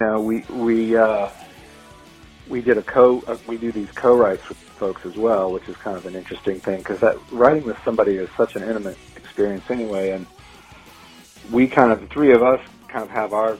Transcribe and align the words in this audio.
Now 0.00 0.18
we 0.18 0.40
we 0.48 0.96
uh, 0.96 1.28
we 2.48 2.62
did 2.62 2.78
a 2.78 2.82
co 2.82 3.22
uh, 3.26 3.36
we 3.46 3.58
do 3.58 3.70
these 3.70 3.90
co-writes 3.92 4.48
with 4.48 4.56
folks 4.56 5.04
as 5.04 5.16
well, 5.16 5.52
which 5.52 5.68
is 5.68 5.76
kind 5.76 5.96
of 5.96 6.06
an 6.06 6.16
interesting 6.16 6.58
thing 6.58 6.78
because 6.78 7.00
that 7.00 7.16
writing 7.30 7.64
with 7.64 7.76
somebody 7.84 8.16
is 8.16 8.30
such 8.34 8.56
an 8.56 8.62
intimate 8.62 8.96
experience 9.14 9.70
anyway, 9.70 10.10
and 10.10 10.26
we 11.50 11.68
kind 11.68 11.92
of 11.92 12.00
the 12.00 12.06
three 12.06 12.32
of 12.32 12.42
us 12.42 12.60
kind 12.90 13.04
of 13.04 13.10
have 13.10 13.32
our 13.32 13.58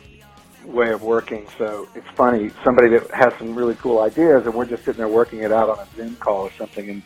way 0.65 0.91
of 0.91 1.03
working. 1.03 1.47
So 1.57 1.89
it's 1.95 2.09
funny 2.17 2.51
somebody 2.65 2.89
that 2.89 3.11
has 3.11 3.33
some 3.39 3.55
really 3.55 3.75
cool 3.77 4.01
ideas, 4.01 4.47
and 4.47 4.55
we're 4.55 4.67
just 4.67 4.85
sitting 4.85 4.99
there 4.99 5.09
working 5.09 5.41
it 5.41 5.53
out 5.53 5.69
on 5.69 5.79
a 5.79 5.87
Zoom 5.97 6.17
call 6.17 6.43
or 6.43 6.53
something, 6.53 6.91
and 6.91 7.03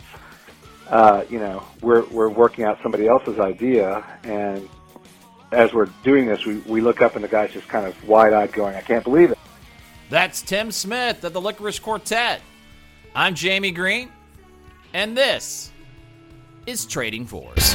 uh, 0.88 1.24
you 1.28 1.38
know 1.38 1.62
we're 1.80 2.04
we're 2.06 2.28
working 2.28 2.64
out 2.64 2.78
somebody 2.82 3.06
else's 3.06 3.38
idea 3.38 4.04
and 4.24 4.68
as 5.54 5.72
we're 5.72 5.88
doing 6.02 6.26
this, 6.26 6.44
we, 6.44 6.56
we 6.58 6.80
look 6.80 7.00
up 7.00 7.14
and 7.14 7.24
the 7.24 7.28
guy's 7.28 7.52
just 7.52 7.68
kind 7.68 7.86
of 7.86 8.08
wide 8.08 8.32
eyed 8.32 8.52
going, 8.52 8.74
I 8.74 8.80
can't 8.80 9.04
believe 9.04 9.30
it. 9.30 9.38
That's 10.10 10.42
Tim 10.42 10.70
Smith 10.70 11.24
of 11.24 11.32
the 11.32 11.40
Lickerish 11.40 11.80
Quartet. 11.80 12.40
I'm 13.14 13.34
Jamie 13.34 13.70
Green, 13.70 14.10
and 14.92 15.16
this 15.16 15.70
is 16.66 16.84
Trading 16.84 17.26
Fours. 17.26 17.73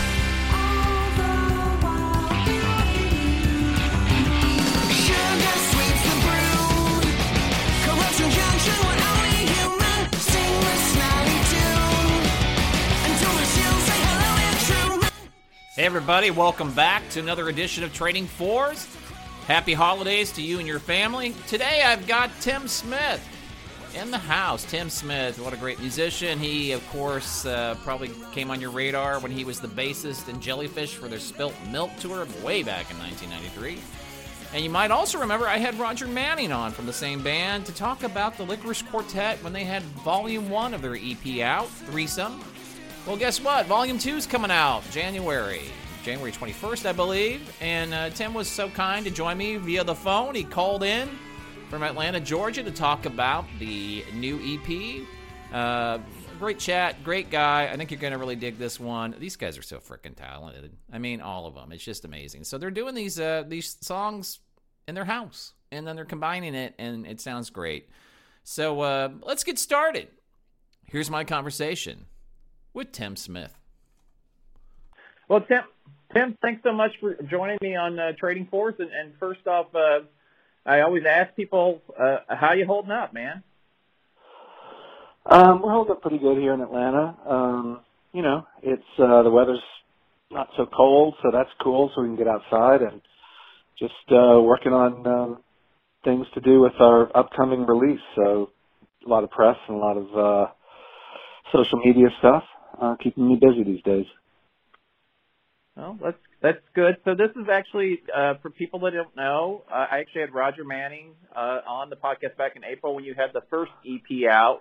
Everybody, 15.90 16.29
welcome 16.29 16.71
back 16.73 17.09
to 17.09 17.20
another 17.20 17.49
edition 17.49 17.84
of 17.84 17.91
Trading 17.91 18.27
Fours. 18.27 18.87
Happy 19.48 19.73
holidays 19.73 20.31
to 20.34 20.41
you 20.43 20.59
and 20.59 20.68
your 20.68 20.77
family. 20.77 21.34
Today 21.48 21.81
I've 21.84 22.05
got 22.05 22.29
Tim 22.41 22.68
Smith 22.68 23.27
in 23.96 24.12
the 24.12 24.20
house. 24.20 24.63
Tim 24.65 24.91
Smith, 24.91 25.40
what 25.40 25.51
a 25.51 25.57
great 25.57 25.79
musician. 25.79 26.37
He, 26.37 26.73
of 26.73 26.87
course, 26.90 27.43
uh, 27.48 27.76
probably 27.84 28.12
came 28.34 28.51
on 28.51 28.62
your 28.62 28.70
radar 28.70 29.20
when 29.20 29.31
he 29.31 29.43
was 29.43 29.59
the 29.59 29.68
bassist 29.68 30.29
in 30.29 30.40
Jellyfish 30.40 30.93
for 30.93 31.07
their 31.07 31.18
Spilt 31.18 31.55
Milk 31.71 31.90
tour 31.99 32.27
way 32.43 32.62
back 32.62 32.91
in 32.91 32.99
1993. 32.99 33.79
And 34.53 34.63
you 34.63 34.70
might 34.70 34.91
also 34.91 35.18
remember 35.18 35.48
I 35.48 35.57
had 35.57 35.79
Roger 35.79 36.07
Manning 36.07 36.51
on 36.51 36.71
from 36.71 36.85
the 36.85 36.93
same 36.93 37.24
band 37.24 37.65
to 37.65 37.74
talk 37.74 38.03
about 38.03 38.37
the 38.37 38.46
Lickerish 38.46 38.87
Quartet 38.91 39.43
when 39.43 39.53
they 39.53 39.63
had 39.63 39.81
Volume 40.05 40.51
1 40.51 40.76
of 40.76 40.84
their 40.84 40.96
EP 40.96 41.40
out, 41.40 41.68
Threesome. 41.68 42.40
Well, 43.07 43.18
guess 43.18 43.41
what? 43.41 43.65
Volume 43.65 43.98
2 43.98 44.18
is 44.18 44.27
coming 44.27 44.51
out 44.51 44.84
January. 44.91 45.63
January 46.04 46.32
21st, 46.32 46.86
I 46.86 46.92
believe. 46.92 47.55
And 47.62 47.94
uh, 47.94 48.10
Tim 48.12 48.34
was 48.34 48.48
so 48.48 48.70
kind 48.70 49.05
to 49.05 49.12
join 49.12 49.38
me 49.38 49.58
via 49.58 49.84
the 49.84 49.96
phone. 49.96 50.36
He 50.36 50.44
called 50.44 50.84
in 50.84 51.10
from 51.70 51.84
Atlanta, 51.84 52.20
Georgia 52.20 52.64
to 52.64 52.72
talk 52.72 53.05
about 53.05 53.46
the 53.60 54.04
new 54.14 54.40
EP. 54.44 55.05
Uh, 55.54 56.00
great 56.40 56.58
chat, 56.60 57.04
great 57.04 57.30
guy. 57.30 57.70
I 57.72 57.76
think 57.77 57.92
you're 57.92 58.00
going 58.00 58.14
to 58.14 58.20
really 58.20 58.36
dig 58.36 58.58
this 58.58 58.80
one. 58.80 59.16
These 59.20 59.36
guys 59.36 59.58
are 59.58 59.62
so 59.62 59.77
freaking 59.77 60.16
talented. 60.16 60.76
I 60.92 61.00
mean, 61.00 61.22
all 61.22 61.46
of 61.46 61.55
them. 61.55 61.72
It's 61.72 61.84
just 61.84 62.05
amazing. 62.05 62.46
So 62.46 62.58
they're 62.58 62.72
doing 62.72 62.96
these 62.96 63.20
uh, 63.20 63.44
these 63.48 63.77
songs 63.82 64.40
in 64.88 64.96
their 64.96 65.06
house, 65.06 65.53
and 65.72 65.86
then 65.86 65.96
they're 65.96 66.06
combining 66.06 66.56
it, 66.56 66.74
and 66.80 67.06
it 67.06 67.20
sounds 67.20 67.50
great. 67.50 67.90
So 68.44 68.81
uh, 68.81 69.09
let's 69.22 69.44
get 69.44 69.59
started. 69.59 70.08
Here's 70.86 71.09
my 71.12 71.24
conversation 71.24 72.06
with 72.74 72.92
Tim 72.92 73.16
Smith. 73.16 73.56
Well, 75.28 75.42
Tim, 75.42 75.62
Tim, 76.14 76.38
thanks 76.42 76.64
so 76.64 76.74
much 76.74 76.92
for 77.00 77.16
joining 77.30 77.58
me 77.62 77.75
on 77.75 78.00
uh, 78.00 78.14
Trading 78.20 78.47
Fours. 78.50 78.75
And, 78.80 78.90
and 78.92 79.14
first 79.20 79.46
off, 79.46 79.68
uh, 79.75 80.00
I 80.66 80.81
always 80.81 81.03
ask 81.08 81.36
people, 81.36 81.81
uh, 82.00 82.18
how 82.28 82.53
you 82.53 82.66
holding 82.66 82.92
up, 82.92 83.14
man? 83.14 83.44
Um, 85.25 85.62
we're 85.62 85.72
holding 85.72 85.92
up 85.92 86.02
pretty 86.02 86.18
good 86.18 86.38
here 86.38 86.53
in 86.53 86.62
Atlanta. 86.62 87.16
Um, 87.28 87.81
you 88.12 88.24
know, 88.24 88.47
it's 88.64 88.81
uh, 88.97 89.22
the 89.22 89.30
weather's 89.30 89.62
not 90.31 90.50
so 90.58 90.66
cold, 90.66 91.16
so 91.22 91.30
that's 91.31 91.50
cool. 91.62 91.92
So 91.94 92.02
we 92.02 92.08
can 92.08 92.16
get 92.16 92.28
outside 92.28 92.81
and 92.81 93.02
just 93.78 93.94
uh, 94.12 94.41
working 94.41 94.74
on 94.74 95.06
um, 95.06 95.38
things 96.03 96.26
to 96.34 96.41
do 96.41 96.59
with 96.59 96.74
our 96.80 97.16
upcoming 97.16 97.68
release. 97.68 98.02
So 98.16 98.50
a 99.06 99.09
lot 99.09 99.24
of 99.24 99.30
press 99.30 99.58
and 99.68 99.78
a 99.78 99.80
lot 99.80 99.97
of 99.97 100.18
uh, 100.18 100.52
social 101.53 101.80
media 101.80 102.08
stuff 102.18 102.44
uh, 102.81 102.96
keeping 102.96 103.28
me 103.28 103.36
busy 103.40 103.64
these 103.64 103.84
days. 103.84 104.06
Well, 105.79 105.97
that's 106.01 106.17
that's 106.41 106.57
good. 106.75 106.97
So 107.06 107.16
this 107.16 107.29
is 107.41 107.47
actually 107.50 108.01
uh, 108.13 108.34
for 108.41 108.50
people 108.50 108.81
that 108.81 108.91
don't 108.91 109.16
know. 109.16 109.63
Uh, 109.72 109.85
I 109.90 110.00
actually 110.00 110.22
had 110.22 110.34
Roger 110.34 110.66
Manning 110.66 111.12
uh, 111.34 111.62
on 111.66 111.90
the 111.90 111.95
podcast 111.95 112.35
back 112.38 112.57
in 112.57 112.66
April 112.66 112.95
when 112.95 113.06
you 113.06 113.13
had 113.13 113.29
the 113.34 113.44
first 113.50 113.72
EP 113.88 114.29
out, 114.29 114.59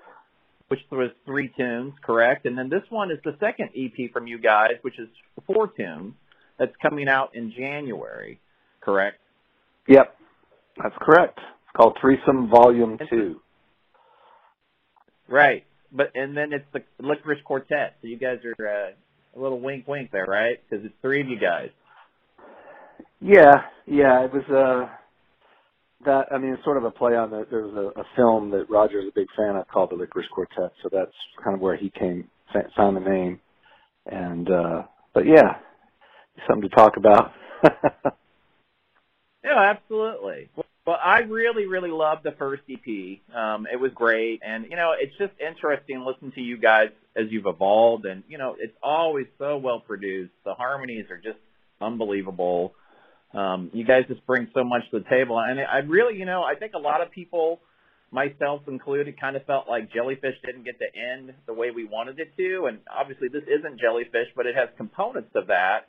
which 0.69 0.79
was 0.93 1.11
three 1.27 1.51
tunes, 1.57 1.95
correct? 2.05 2.47
And 2.47 2.57
then 2.57 2.69
this 2.69 2.83
one 2.89 3.11
is 3.11 3.19
the 3.25 3.37
second 3.41 3.71
EP 3.77 4.13
from 4.13 4.29
you 4.29 4.39
guys, 4.39 4.75
which 4.83 4.97
is 4.99 5.09
four 5.45 5.67
tunes. 5.67 6.15
That's 6.57 6.75
coming 6.81 7.09
out 7.09 7.35
in 7.35 7.53
January, 7.57 8.41
correct? 8.81 9.19
Yep, 9.89 10.15
that's 10.81 10.97
correct. 11.01 11.39
It's 11.39 11.77
called 11.77 11.97
Threesome 12.01 12.49
Volume 12.49 12.97
Two. 13.11 13.41
Right 15.29 15.65
but 15.93 16.13
and 16.15 16.37
then 16.37 16.53
it's 16.53 16.67
the 16.73 16.83
Lickerish 17.03 17.43
Quartet. 17.45 17.97
So 18.01 18.09
you 18.09 18.19
guys 18.19 18.39
are 18.45 18.67
uh, 18.67 18.91
a 19.39 19.43
little 19.43 19.61
wink, 19.61 19.89
wink 19.89 20.11
there, 20.13 20.27
right? 20.27 20.59
Because 20.69 20.85
it's 20.85 20.95
three 21.03 21.21
of 21.21 21.29
you 21.29 21.39
guys. 21.39 21.71
Yeah, 23.21 23.63
yeah. 23.87 24.25
It 24.25 24.33
was 24.33 24.45
uh 24.51 24.89
that. 26.07 26.27
I 26.33 26.39
mean, 26.39 26.55
it's 26.55 26.65
sort 26.65 26.77
of 26.79 26.85
a 26.85 26.91
play 26.91 27.15
on 27.17 27.31
the. 27.31 27.47
There 27.51 27.63
was 27.63 27.93
a, 27.97 28.01
a 28.01 28.05
film 28.17 28.51
that 28.53 28.71
Roger's 28.71 29.07
a 29.09 29.15
big 29.15 29.29
fan 29.37 29.57
of 29.57 29.69
called 29.69 29.91
the 29.91 29.97
Lickerish 29.97 30.29
Quartet. 30.35 30.73
So 30.83 30.89
that's 30.93 31.13
kind 31.43 31.55
of 31.55 31.61
where 31.61 31.77
he 31.77 31.91
came 31.99 32.29
found 32.77 32.97
the 32.97 33.01
name. 33.01 33.41
And 34.07 34.51
uh 34.51 34.83
but 35.15 35.27
yeah, 35.27 35.59
something 36.49 36.69
to 36.69 36.75
talk 36.77 36.97
about. 36.97 37.33
yeah, 39.45 39.73
absolutely. 39.77 40.51
Well, 40.57 40.67
I 40.93 41.21
really, 41.21 41.67
really 41.67 41.91
loved 41.91 42.23
the 42.25 42.33
first 42.33 42.63
EP. 42.71 43.19
Um, 43.35 43.67
it 43.71 43.77
was 43.77 43.91
great, 43.95 44.41
and 44.47 44.67
you 44.71 44.77
know, 44.77 44.95
it's 44.99 45.17
just 45.19 45.33
interesting 45.41 46.05
listening 46.05 46.33
to 46.33 46.41
you 46.41 46.57
guys 46.57 46.91
as 47.17 47.27
you've 47.31 47.47
evolved, 47.47 48.07
and 48.07 48.23
you 48.29 48.39
know, 48.39 48.57
it's 48.59 48.77
always 48.83 49.27
so 49.39 49.57
well 49.59 49.81
produced. 49.81 50.33
The 50.45 50.55
harmonies 50.55 51.07
are 51.11 51.19
just 51.19 51.39
unbelievable. 51.81 52.75
Um, 53.35 53.71
you 53.75 53.85
guys 53.85 54.05
just 54.09 54.25
bring 54.27 54.49
so 54.55 54.65
much 54.65 54.83
to 54.91 55.01
the 55.01 55.05
table, 55.09 55.39
and 55.39 55.61
I 55.61 55.79
really, 55.79 56.17
you 56.17 56.25
know, 56.25 56.43
I 56.43 56.55
think 56.55 56.73
a 56.75 56.79
lot 56.79 57.03
of 57.03 57.11
people, 57.11 57.61
myself 58.11 58.63
included, 58.69 59.21
kind 59.21 59.37
of 59.37 59.45
felt 59.45 59.69
like 59.69 59.93
Jellyfish 59.93 60.37
didn't 60.45 60.65
get 60.65 60.79
to 60.79 60.87
end 60.99 61.35
the 61.47 61.53
way 61.53 61.71
we 61.71 61.85
wanted 61.85 62.19
it 62.19 62.35
to, 62.39 62.67
and 62.67 62.79
obviously 62.91 63.29
this 63.29 63.45
isn't 63.45 63.79
Jellyfish, 63.79 64.29
but 64.35 64.47
it 64.47 64.55
has 64.55 64.69
components 64.79 65.31
of 65.35 65.49
that 65.49 65.89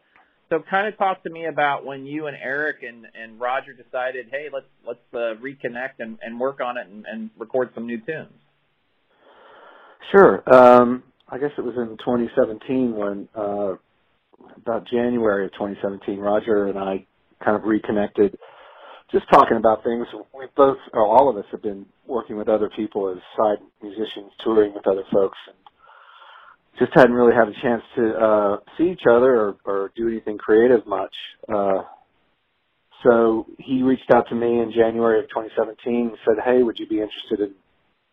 so 0.49 0.63
kind 0.69 0.87
of 0.87 0.97
talk 0.97 1.23
to 1.23 1.29
me 1.29 1.45
about 1.45 1.85
when 1.85 2.05
you 2.05 2.27
and 2.27 2.35
Eric 2.35 2.83
and, 2.83 3.05
and 3.19 3.39
Roger 3.39 3.73
decided, 3.73 4.27
hey, 4.31 4.47
let's 4.51 4.65
let's 4.85 4.99
uh, 5.13 5.39
reconnect 5.41 5.99
and, 5.99 6.17
and 6.21 6.39
work 6.39 6.59
on 6.59 6.77
it 6.77 6.87
and, 6.87 7.05
and 7.05 7.29
record 7.37 7.69
some 7.75 7.85
new 7.85 7.99
tunes. 7.99 8.33
Sure. 10.11 10.43
Um, 10.51 11.03
I 11.29 11.37
guess 11.37 11.51
it 11.57 11.61
was 11.61 11.75
in 11.77 11.97
2017 11.97 12.95
when 12.95 13.29
uh, 13.35 13.75
about 14.57 14.87
January 14.87 15.45
of 15.45 15.51
2017, 15.53 16.19
Roger 16.19 16.67
and 16.67 16.79
I 16.79 17.05
kind 17.43 17.55
of 17.55 17.63
reconnected, 17.63 18.37
just 19.11 19.25
talking 19.31 19.57
about 19.57 19.83
things. 19.83 20.07
We 20.33 20.45
both, 20.55 20.77
or 20.93 21.05
all 21.05 21.29
of 21.29 21.37
us, 21.37 21.45
have 21.51 21.61
been 21.61 21.85
working 22.07 22.37
with 22.37 22.49
other 22.49 22.69
people 22.75 23.09
as 23.09 23.17
side 23.37 23.59
musicians, 23.81 24.31
touring 24.43 24.73
with 24.73 24.87
other 24.87 25.03
folks, 25.11 25.37
and 25.47 25.55
just 26.77 26.91
hadn't 26.93 27.13
really 27.13 27.33
had 27.33 27.47
a 27.47 27.61
chance 27.61 27.83
to 27.95 28.13
uh, 28.13 28.57
see 28.77 28.89
each 28.91 29.03
other 29.09 29.35
or, 29.35 29.55
or 29.65 29.91
do 29.95 30.07
anything 30.07 30.37
creative 30.37 30.85
much. 30.85 31.13
Uh, 31.53 31.83
so 33.03 33.45
he 33.59 33.81
reached 33.83 34.11
out 34.13 34.27
to 34.29 34.35
me 34.35 34.59
in 34.59 34.71
January 34.75 35.19
of 35.19 35.29
2017 35.29 36.09
and 36.09 36.17
said, 36.25 36.43
"Hey, 36.43 36.63
would 36.63 36.79
you 36.79 36.87
be 36.87 37.01
interested 37.01 37.39
in 37.39 37.55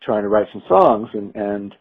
trying 0.03 0.23
to 0.23 0.29
write 0.29 0.47
some 0.53 0.63
songs?" 0.67 1.09
And 1.13 1.35
and 1.35 1.75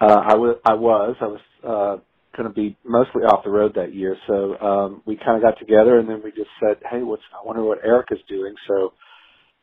uh, 0.00 0.22
I, 0.26 0.30
w- 0.32 0.60
I 0.64 0.74
was 0.74 1.16
I 1.20 1.26
was 1.26 1.40
uh, 1.64 1.96
going 2.36 2.48
to 2.48 2.54
be 2.54 2.76
mostly 2.84 3.22
off 3.22 3.44
the 3.44 3.50
road 3.50 3.74
that 3.76 3.94
year, 3.94 4.16
so 4.28 4.58
um, 4.60 5.02
we 5.06 5.16
kind 5.16 5.36
of 5.36 5.42
got 5.42 5.58
together 5.58 5.98
and 5.98 6.08
then 6.08 6.22
we 6.24 6.30
just 6.32 6.50
said, 6.60 6.78
"Hey, 6.90 7.02
what's 7.02 7.22
I 7.34 7.46
wonder 7.46 7.64
what 7.64 7.80
Eric 7.84 8.08
is 8.12 8.20
doing." 8.28 8.54
So 8.68 8.92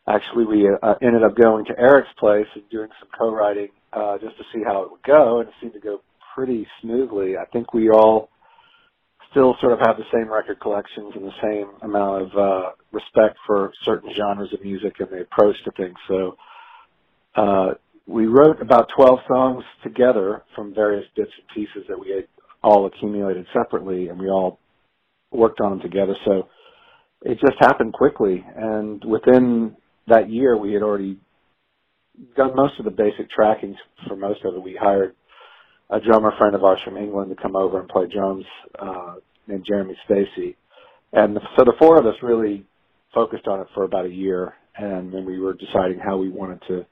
actually, 0.07 0.45
we 0.45 0.69
uh, 0.69 0.95
ended 1.01 1.23
up 1.23 1.35
going 1.35 1.65
to 1.65 1.79
Eric's 1.79 2.09
place 2.19 2.47
and 2.55 2.63
doing 2.69 2.89
some 2.99 3.09
co-writing 3.17 3.69
uh, 3.95 4.17
just 4.19 4.37
to 4.37 4.43
see 4.53 4.61
how 4.65 4.83
it 4.83 4.91
would 4.91 5.03
go, 5.03 5.39
and 5.39 5.49
it 5.49 5.55
seemed 5.61 5.73
to 5.73 5.79
go 5.79 6.01
pretty 6.35 6.67
smoothly. 6.81 7.37
I 7.37 7.45
think 7.45 7.73
we 7.73 7.89
all 7.89 8.29
still 9.31 9.55
sort 9.59 9.73
of 9.73 9.79
have 9.79 9.97
the 9.97 10.03
same 10.13 10.31
record 10.31 10.59
collections 10.59 11.13
and 11.15 11.25
the 11.25 11.41
same 11.41 11.69
amount 11.81 12.23
of 12.23 12.37
uh, 12.37 12.69
respect 12.91 13.37
for 13.45 13.71
certain 13.83 14.11
genres 14.15 14.53
of 14.53 14.63
music 14.63 14.95
and 14.99 15.09
the 15.09 15.21
approach 15.21 15.55
to 15.65 15.71
things. 15.71 15.95
So 16.07 16.37
uh, 17.35 17.73
we 18.07 18.27
wrote 18.27 18.61
about 18.61 18.89
12 18.95 19.19
songs 19.27 19.63
together 19.83 20.43
from 20.55 20.73
various 20.73 21.05
bits 21.15 21.31
and 21.37 21.47
pieces 21.55 21.87
that 21.89 21.99
we 21.99 22.11
had 22.11 22.27
all 22.63 22.85
accumulated 22.85 23.45
separately, 23.53 24.09
and 24.09 24.19
we 24.19 24.27
all 24.29 24.59
worked 25.31 25.59
on 25.59 25.71
them 25.71 25.81
together. 25.81 26.15
So 26.25 26.47
it 27.21 27.39
just 27.39 27.57
happened 27.59 27.93
quickly, 27.93 28.43
and 28.55 29.03
within 29.03 29.75
that 30.07 30.29
year, 30.29 30.57
we 30.57 30.73
had 30.73 30.81
already 30.83 31.19
done 32.35 32.55
most 32.55 32.79
of 32.79 32.85
the 32.85 32.91
basic 32.91 33.29
tracking 33.29 33.75
for 34.07 34.15
most 34.15 34.43
of 34.45 34.55
it. 34.55 34.61
We 34.61 34.77
hired 34.79 35.15
a 35.89 35.99
drummer 35.99 36.33
friend 36.37 36.55
of 36.55 36.63
ours 36.63 36.79
from 36.83 36.97
England 36.97 37.35
to 37.35 37.41
come 37.41 37.55
over 37.55 37.79
and 37.79 37.87
play 37.87 38.07
drums 38.07 38.45
uh, 38.79 39.15
named 39.47 39.65
Jeremy 39.67 39.95
Stacey. 40.05 40.55
And 41.13 41.37
so 41.55 41.63
the 41.63 41.73
four 41.79 41.99
of 41.99 42.05
us 42.05 42.15
really 42.21 42.65
focused 43.13 43.47
on 43.47 43.61
it 43.61 43.67
for 43.73 43.83
about 43.83 44.05
a 44.05 44.09
year, 44.09 44.53
and 44.75 45.13
then 45.13 45.25
we 45.25 45.39
were 45.39 45.53
deciding 45.53 45.99
how 45.99 46.17
we 46.17 46.29
wanted 46.29 46.61
to 46.67 46.85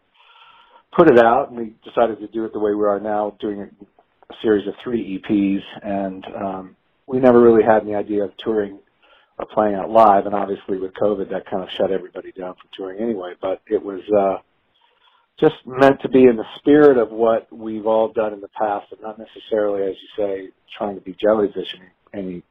put 0.95 1.09
it 1.09 1.19
out, 1.19 1.49
and 1.49 1.57
we 1.57 1.73
decided 1.83 2.19
to 2.19 2.27
do 2.27 2.45
it 2.45 2.53
the 2.53 2.59
way 2.59 2.73
we 2.73 2.85
are 2.85 2.99
now, 2.99 3.35
doing 3.39 3.61
a, 3.61 3.63
a 3.63 4.35
series 4.41 4.67
of 4.67 4.75
three 4.83 5.19
EPs, 5.19 5.61
and 5.81 6.25
um, 6.35 6.75
we 7.07 7.19
never 7.19 7.41
really 7.41 7.63
had 7.63 7.83
any 7.83 7.95
idea 7.95 8.23
of 8.23 8.31
touring 8.37 8.79
or 9.39 9.45
playing 9.47 9.75
out 9.75 9.89
live, 9.89 10.25
and 10.25 10.35
obviously 10.35 10.77
with 10.77 10.93
COVID, 10.93 11.29
that 11.31 11.49
kind 11.49 11.63
of 11.63 11.69
shut 11.71 11.91
everybody 11.91 12.31
down 12.31 12.53
from 12.53 12.69
touring 12.77 13.01
anyway, 13.01 13.33
but 13.41 13.61
it 13.67 13.83
was 13.83 14.01
uh, 14.17 14.37
just 15.39 15.55
meant 15.65 16.01
to 16.01 16.09
be 16.09 16.23
in 16.23 16.35
the 16.37 16.45
spirit 16.57 16.97
of 16.97 17.09
what 17.09 17.51
we've 17.51 17.87
all 17.87 18.11
done 18.11 18.33
in 18.33 18.41
the 18.41 18.49
past, 18.49 18.87
and 18.91 19.01
not 19.01 19.17
necessarily, 19.17 19.83
as 19.83 19.95
you 20.01 20.07
say, 20.17 20.49
trying 20.77 20.95
to 20.95 21.01
be 21.01 21.15
jellyfish 21.19 21.73
in 21.73 22.19
any 22.19 22.43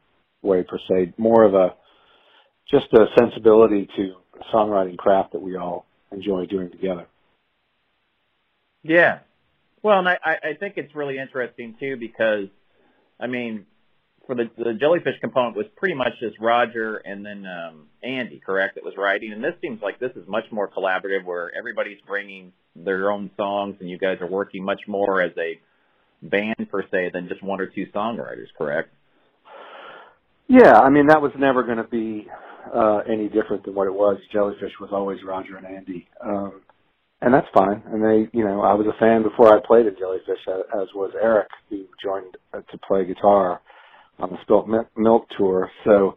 way 0.42 0.62
per 0.62 0.78
se. 0.88 1.14
More 1.16 1.44
of 1.44 1.54
a 1.54 1.74
just 2.70 2.92
a 2.92 3.06
sensibility 3.18 3.88
to 3.96 4.14
songwriting 4.52 4.96
craft 4.96 5.32
that 5.32 5.42
we 5.42 5.56
all 5.56 5.86
enjoy 6.10 6.46
doing 6.46 6.70
together. 6.70 7.06
Yeah. 8.82 9.20
Well, 9.82 9.98
and 9.98 10.08
I, 10.08 10.18
I 10.24 10.54
think 10.58 10.74
it's 10.76 10.94
really 10.94 11.18
interesting 11.18 11.76
too 11.78 11.96
because, 11.96 12.46
I 13.20 13.26
mean, 13.26 13.66
for 14.26 14.34
the 14.34 14.50
the 14.56 14.74
jellyfish 14.74 15.18
component 15.20 15.56
was 15.56 15.66
pretty 15.76 15.94
much 15.94 16.12
just 16.20 16.36
Roger 16.40 16.96
and 16.96 17.24
then 17.24 17.44
um, 17.46 17.86
Andy, 18.02 18.40
correct? 18.44 18.76
That 18.76 18.84
was 18.84 18.94
writing, 18.96 19.32
and 19.32 19.42
this 19.42 19.54
seems 19.60 19.80
like 19.82 19.98
this 19.98 20.12
is 20.16 20.26
much 20.28 20.44
more 20.50 20.68
collaborative, 20.68 21.24
where 21.24 21.50
everybody's 21.56 21.98
bringing 22.06 22.52
their 22.76 23.10
own 23.10 23.30
songs, 23.36 23.76
and 23.80 23.90
you 23.90 23.98
guys 23.98 24.18
are 24.20 24.28
working 24.28 24.64
much 24.64 24.80
more 24.86 25.20
as 25.20 25.32
a 25.38 25.60
band 26.24 26.68
per 26.70 26.82
se 26.90 27.10
than 27.12 27.28
just 27.28 27.42
one 27.42 27.60
or 27.60 27.66
two 27.66 27.86
songwriters, 27.94 28.46
correct? 28.56 28.90
Yeah, 30.48 30.78
I 30.78 30.90
mean 30.90 31.06
that 31.08 31.20
was 31.20 31.32
never 31.38 31.62
going 31.62 31.78
to 31.78 31.84
be 31.84 32.28
uh, 32.72 33.00
any 33.10 33.28
different 33.28 33.64
than 33.64 33.74
what 33.74 33.86
it 33.86 33.94
was. 33.94 34.18
Jellyfish 34.32 34.72
was 34.80 34.90
always 34.92 35.18
Roger 35.26 35.56
and 35.56 35.66
Andy, 35.66 36.06
um, 36.24 36.62
and 37.20 37.34
that's 37.34 37.48
fine. 37.54 37.82
And 37.86 38.02
they, 38.02 38.28
you 38.36 38.44
know, 38.44 38.60
I 38.60 38.74
was 38.74 38.86
a 38.86 38.98
fan 39.00 39.22
before 39.22 39.52
I 39.52 39.60
played 39.66 39.86
at 39.86 39.98
Jellyfish, 39.98 40.46
as 40.48 40.88
was 40.94 41.12
Eric, 41.20 41.48
who 41.70 41.84
joined 42.02 42.36
uh, 42.54 42.60
to 42.70 42.78
play 42.86 43.04
guitar 43.04 43.60
on 44.22 44.30
the 44.30 44.38
Spilt 44.42 44.68
Milk 44.96 45.26
tour. 45.36 45.70
So, 45.84 46.16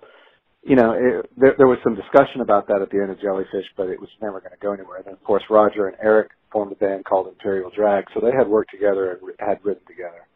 you 0.63 0.75
know, 0.75 0.93
it, 0.93 1.29
there, 1.35 1.55
there 1.57 1.67
was 1.67 1.79
some 1.83 1.95
discussion 1.95 2.41
about 2.41 2.67
that 2.67 2.81
at 2.81 2.89
the 2.91 3.01
end 3.01 3.11
of 3.11 3.19
Jellyfish, 3.19 3.65
but 3.75 3.89
it 3.89 3.99
was 3.99 4.09
never 4.21 4.39
going 4.39 4.51
to 4.51 4.57
go 4.61 4.73
anywhere. 4.73 4.97
And 4.97 5.05
then, 5.05 5.13
of 5.13 5.23
course, 5.23 5.43
Roger 5.49 5.87
and 5.87 5.97
Eric 6.01 6.29
formed 6.51 6.71
a 6.71 6.75
band 6.75 7.05
called 7.05 7.27
Imperial 7.27 7.71
Drag, 7.75 8.05
so 8.13 8.21
they 8.21 8.31
had 8.31 8.47
worked 8.47 8.71
together 8.71 9.11
and 9.11 9.31
had 9.39 9.59
written 9.65 9.83
together. 9.87 10.27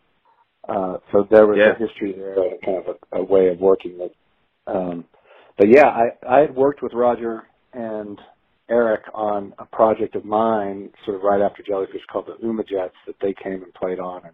Uh, 0.67 0.97
so 1.11 1.27
there 1.31 1.47
was 1.47 1.57
yeah. 1.57 1.71
a 1.71 1.87
history 1.87 2.13
there, 2.17 2.33
and 2.33 2.61
kind 2.61 2.77
of 2.77 2.97
a, 3.13 3.17
a 3.19 3.23
way 3.23 3.47
of 3.47 3.59
working 3.59 3.97
that. 3.97 4.11
Um, 4.67 5.05
but 5.57 5.67
yeah, 5.69 5.87
I, 5.87 6.11
I 6.27 6.39
had 6.41 6.55
worked 6.55 6.81
with 6.81 6.93
Roger 6.93 7.43
and 7.73 8.19
Eric 8.69 9.01
on 9.13 9.53
a 9.57 9.65
project 9.65 10.15
of 10.15 10.25
mine, 10.25 10.89
sort 11.05 11.17
of 11.17 11.23
right 11.23 11.41
after 11.41 11.63
Jellyfish, 11.63 12.01
called 12.11 12.27
the 12.27 12.45
Umajets, 12.45 12.91
that 13.07 13.15
they 13.21 13.33
came 13.41 13.63
and 13.63 13.73
played 13.73 13.99
on, 13.99 14.25
and 14.25 14.33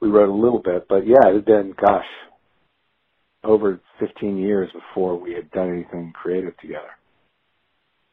we 0.00 0.08
wrote 0.08 0.28
a 0.28 0.32
little 0.32 0.60
bit. 0.60 0.86
But 0.88 1.06
yeah, 1.06 1.28
it 1.28 1.34
had 1.34 1.44
been, 1.44 1.74
gosh, 1.80 2.04
over 3.44 3.80
15 4.00 4.36
years 4.36 4.70
before 4.72 5.18
we 5.18 5.34
had 5.34 5.50
done 5.50 5.70
anything 5.72 6.12
creative 6.14 6.56
together. 6.58 6.90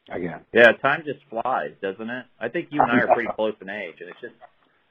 Again. 0.08 0.40
Yeah, 0.52 0.70
time 0.80 1.02
just 1.04 1.18
flies, 1.28 1.72
doesn't 1.82 2.08
it? 2.08 2.26
I 2.40 2.48
think 2.48 2.68
you 2.70 2.80
and 2.80 2.90
I 2.90 3.04
are 3.04 3.14
pretty 3.14 3.28
close 3.36 3.54
in 3.60 3.68
age, 3.68 3.96
and 4.00 4.08
it's 4.08 4.20
just. 4.20 4.34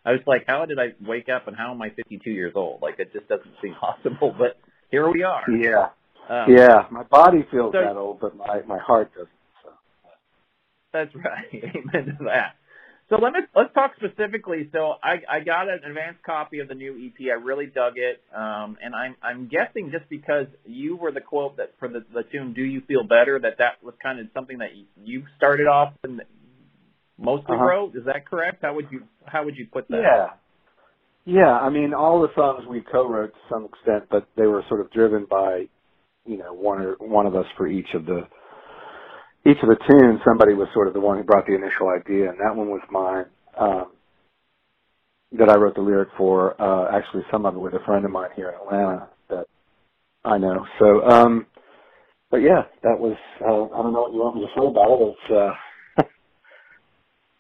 I 0.08 0.12
was 0.12 0.22
like, 0.28 0.44
how 0.46 0.66
did 0.66 0.78
I 0.78 0.94
wake 1.04 1.30
up, 1.30 1.48
and 1.48 1.58
how 1.58 1.72
am 1.72 1.82
I 1.82 1.90
52 1.90 2.30
years 2.30 2.54
old? 2.56 2.82
Like, 2.82 3.00
it 3.00 3.12
just 3.12 3.28
doesn't 3.28 3.54
seem 3.62 3.74
possible, 3.80 4.36
but 4.38 4.58
here 4.92 5.10
we 5.10 5.24
are. 5.24 5.44
Yeah. 5.50 5.88
Um, 6.30 6.54
yeah, 6.54 6.86
my 6.92 7.04
body 7.04 7.46
feels 7.50 7.74
so, 7.74 7.80
that 7.80 7.96
old, 7.96 8.20
but 8.20 8.36
my 8.36 8.62
my 8.68 8.80
heart 8.80 9.12
doesn't. 9.14 9.30
So. 9.64 9.70
That's 10.92 11.16
right. 11.16 11.46
Amen 11.54 12.18
to 12.18 12.24
that. 12.26 12.56
So 13.10 13.18
let 13.22 13.34
me 13.34 13.40
let's 13.56 13.72
talk 13.74 13.92
specifically. 13.98 14.68
So 14.74 14.94
I, 15.04 15.22
I 15.30 15.40
got 15.42 15.70
an 15.70 15.80
advanced 15.86 16.24
copy 16.26 16.60
of 16.60 16.68
the 16.68 16.74
new 16.74 16.94
EP. 16.94 17.28
I 17.30 17.40
really 17.40 17.68
dug 17.68 17.94
it, 17.98 18.24
um, 18.36 18.78
and 18.82 18.96
I'm 18.96 19.16
I'm 19.22 19.48
guessing 19.48 19.92
just 19.92 20.10
because 20.10 20.48
you 20.66 20.96
were 20.96 21.12
the 21.12 21.22
quote 21.22 21.58
that 21.58 21.74
for 21.78 21.88
the, 21.88 22.04
the 22.14 22.24
tune 22.24 22.54
"Do 22.54 22.64
You 22.64 22.82
Feel 22.88 23.04
Better" 23.04 23.40
that 23.40 23.60
that 23.60 23.84
was 23.84 23.94
kind 24.02 24.20
of 24.20 24.28
something 24.34 24.58
that 24.58 24.70
you 25.04 25.24
started 25.38 25.68
off 25.68 25.94
and 26.04 26.22
mostly 27.20 27.56
uh-huh. 27.56 27.64
wrote. 27.64 27.96
Is 27.96 28.06
that 28.06 28.28
correct? 28.28 28.64
How 28.64 28.74
would 28.74 28.88
you 28.92 29.04
how 29.24 29.46
would 29.46 29.56
you 29.56 29.68
put 29.72 29.88
that? 29.90 30.02
Yeah, 30.02 31.36
yeah. 31.42 31.52
I 31.52 31.70
mean, 31.70 31.94
all 31.94 32.22
the 32.22 32.34
songs 32.36 32.64
we 32.68 32.82
co-wrote 32.82 33.34
to 33.34 33.40
some 33.52 33.66
extent, 33.66 34.06
but 34.10 34.28
they 34.36 34.48
were 34.48 34.64
sort 34.68 34.82
of 34.82 34.92
driven 34.92 35.28
by 35.30 35.66
you 36.26 36.38
know 36.40 36.54
one 36.54 36.82
or 36.82 36.96
one 37.00 37.28
of 37.28 37.36
us 37.36 37.46
for 37.56 37.68
each 37.68 37.94
of 37.94 38.08
the 38.08 38.22
each 39.46 39.58
of 39.64 39.70
the 39.70 39.78
tunes, 39.88 40.22
somebody 40.26 40.54
was 40.54 40.68
sort 40.74 40.88
of 40.88 40.94
the 40.94 41.00
one 41.00 41.18
who 41.18 41.24
brought 41.24 41.46
the 41.46 41.56
initial 41.56 41.90
idea, 41.90 42.30
and 42.30 42.40
that 42.40 42.56
one 42.56 42.70
was 42.70 42.82
mine. 42.92 43.26
Um, 43.58 43.92
that 45.34 45.50
I 45.50 45.56
wrote 45.56 45.76
the 45.76 45.82
lyric 45.82 46.10
for. 46.18 46.60
Uh, 46.62 46.96
actually, 46.96 47.24
some 47.32 47.46
of 47.46 47.56
it 47.56 47.60
with 47.60 47.74
a 47.74 47.84
friend 47.86 48.06
of 48.06 48.12
mine 48.12 48.30
here 48.36 48.50
in 48.50 48.56
Atlanta 48.56 49.10
that 49.30 49.46
I 50.24 50.38
know. 50.38 50.66
So, 50.80 51.04
um, 51.04 51.46
but 52.32 52.38
yeah, 52.38 52.64
that 52.84 53.00
was. 53.00 53.18
Uh, 53.42 53.76
I 53.76 53.84
don't 53.84 53.94
know 53.94 54.02
what 54.02 54.14
you 54.14 54.20
want 54.20 54.36
me 54.36 54.42
to 54.42 54.48
say 54.60 54.66
about 54.66 55.02
it. 55.02 55.16
It's 55.16 55.32
uh, 56.00 56.04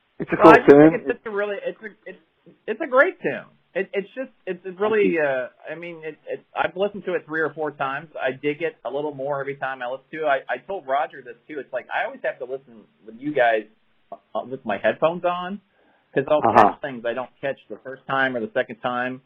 it's 0.19 0.31
a 0.31 0.35
well, 0.43 0.53
cool 0.53 0.63
I 0.63 0.69
tune. 0.69 0.91
Think 0.91 1.01
it's 1.03 1.13
just 1.13 1.25
a 1.27 1.31
really 1.31 1.57
it's 1.65 1.81
a 1.81 2.09
it's 2.09 2.19
it's 2.67 2.81
a 2.81 2.87
great 2.87 3.21
tune. 3.21 3.54
It, 3.75 3.89
it's 3.93 4.07
just 4.15 4.31
it's 4.47 4.65
really 4.79 5.15
uh 5.19 5.47
I 5.69 5.75
mean 5.75 6.01
it, 6.03 6.17
it 6.27 6.45
I've 6.55 6.77
listened 6.77 7.03
to 7.07 7.13
it 7.15 7.25
three 7.25 7.41
or 7.41 7.53
four 7.53 7.71
times. 7.71 8.07
I 8.15 8.31
dig 8.31 8.61
it 8.61 8.77
a 8.85 8.89
little 8.89 9.13
more 9.13 9.41
every 9.41 9.57
time 9.57 9.81
I 9.81 9.91
listen 9.91 10.05
to 10.13 10.17
it. 10.23 10.25
I, 10.25 10.37
I 10.53 10.57
told 10.65 10.87
Roger 10.87 11.21
this 11.21 11.35
too. 11.47 11.59
It's 11.59 11.73
like 11.73 11.85
I 11.93 12.05
always 12.05 12.21
have 12.23 12.39
to 12.39 12.45
listen 12.45 12.85
with 13.05 13.15
you 13.19 13.33
guys 13.33 13.63
uh, 14.13 14.41
with 14.49 14.65
my 14.65 14.77
headphones 14.81 15.25
on 15.25 15.59
because 16.13 16.25
I'll 16.31 16.39
Uh-huh. 16.39 16.69
catch 16.71 16.81
things 16.81 17.03
I 17.05 17.13
don't 17.13 17.29
catch 17.41 17.59
the 17.69 17.77
first 17.83 18.03
time 18.07 18.37
or 18.37 18.39
the 18.39 18.51
second 18.53 18.77
time. 18.77 19.21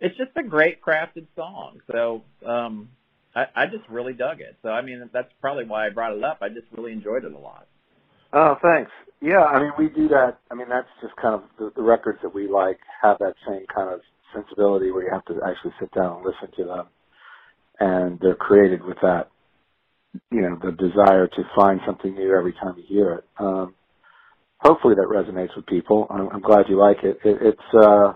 It's 0.00 0.16
just 0.16 0.32
a 0.36 0.42
great 0.42 0.82
crafted 0.82 1.26
song. 1.36 1.78
So 1.92 2.24
um 2.44 2.88
I, 3.36 3.44
I 3.54 3.66
just 3.66 3.88
really 3.88 4.14
dug 4.14 4.40
it. 4.40 4.56
So 4.62 4.68
I 4.70 4.82
mean 4.82 5.08
that's 5.12 5.30
probably 5.40 5.64
why 5.64 5.86
I 5.86 5.90
brought 5.90 6.16
it 6.16 6.24
up. 6.24 6.38
I 6.42 6.48
just 6.48 6.66
really 6.76 6.90
enjoyed 6.92 7.24
it 7.24 7.32
a 7.32 7.38
lot. 7.38 7.68
Oh, 8.34 8.56
thanks. 8.62 8.92
Yeah, 9.22 9.42
I 9.44 9.60
mean, 9.62 9.72
we 9.78 9.88
do 9.88 10.08
that. 10.08 10.38
I 10.50 10.54
mean, 10.54 10.68
that's 10.70 10.88
just 11.02 11.16
kind 11.16 11.34
of 11.36 11.42
the, 11.58 11.72
the 11.76 11.82
records 11.82 12.20
that 12.22 12.34
we 12.34 12.48
like 12.48 12.78
have 13.02 13.18
that 13.20 13.34
same 13.48 13.66
kind 13.74 13.94
of 13.94 14.00
sensibility 14.34 14.92
where 14.92 15.04
you 15.04 15.10
have 15.12 15.24
to 15.26 15.40
actually 15.48 15.72
sit 15.80 15.92
down 15.94 16.18
and 16.18 16.26
listen 16.26 16.56
to 16.58 16.64
them, 16.64 16.86
and 17.80 18.20
they're 18.20 18.36
created 18.36 18.84
with 18.84 18.98
that, 19.02 19.30
you 20.30 20.42
know, 20.42 20.58
the 20.62 20.72
desire 20.72 21.28
to 21.28 21.42
find 21.56 21.80
something 21.86 22.14
new 22.14 22.34
every 22.36 22.52
time 22.54 22.74
you 22.78 22.84
hear 22.88 23.12
it. 23.14 23.24
Um, 23.38 23.74
hopefully, 24.60 24.94
that 24.96 25.08
resonates 25.08 25.56
with 25.56 25.66
people. 25.66 26.06
I'm, 26.10 26.28
I'm 26.30 26.42
glad 26.42 26.66
you 26.68 26.78
like 26.78 26.98
it. 27.04 27.18
it. 27.24 27.38
It's 27.42 27.74
uh, 27.86 28.14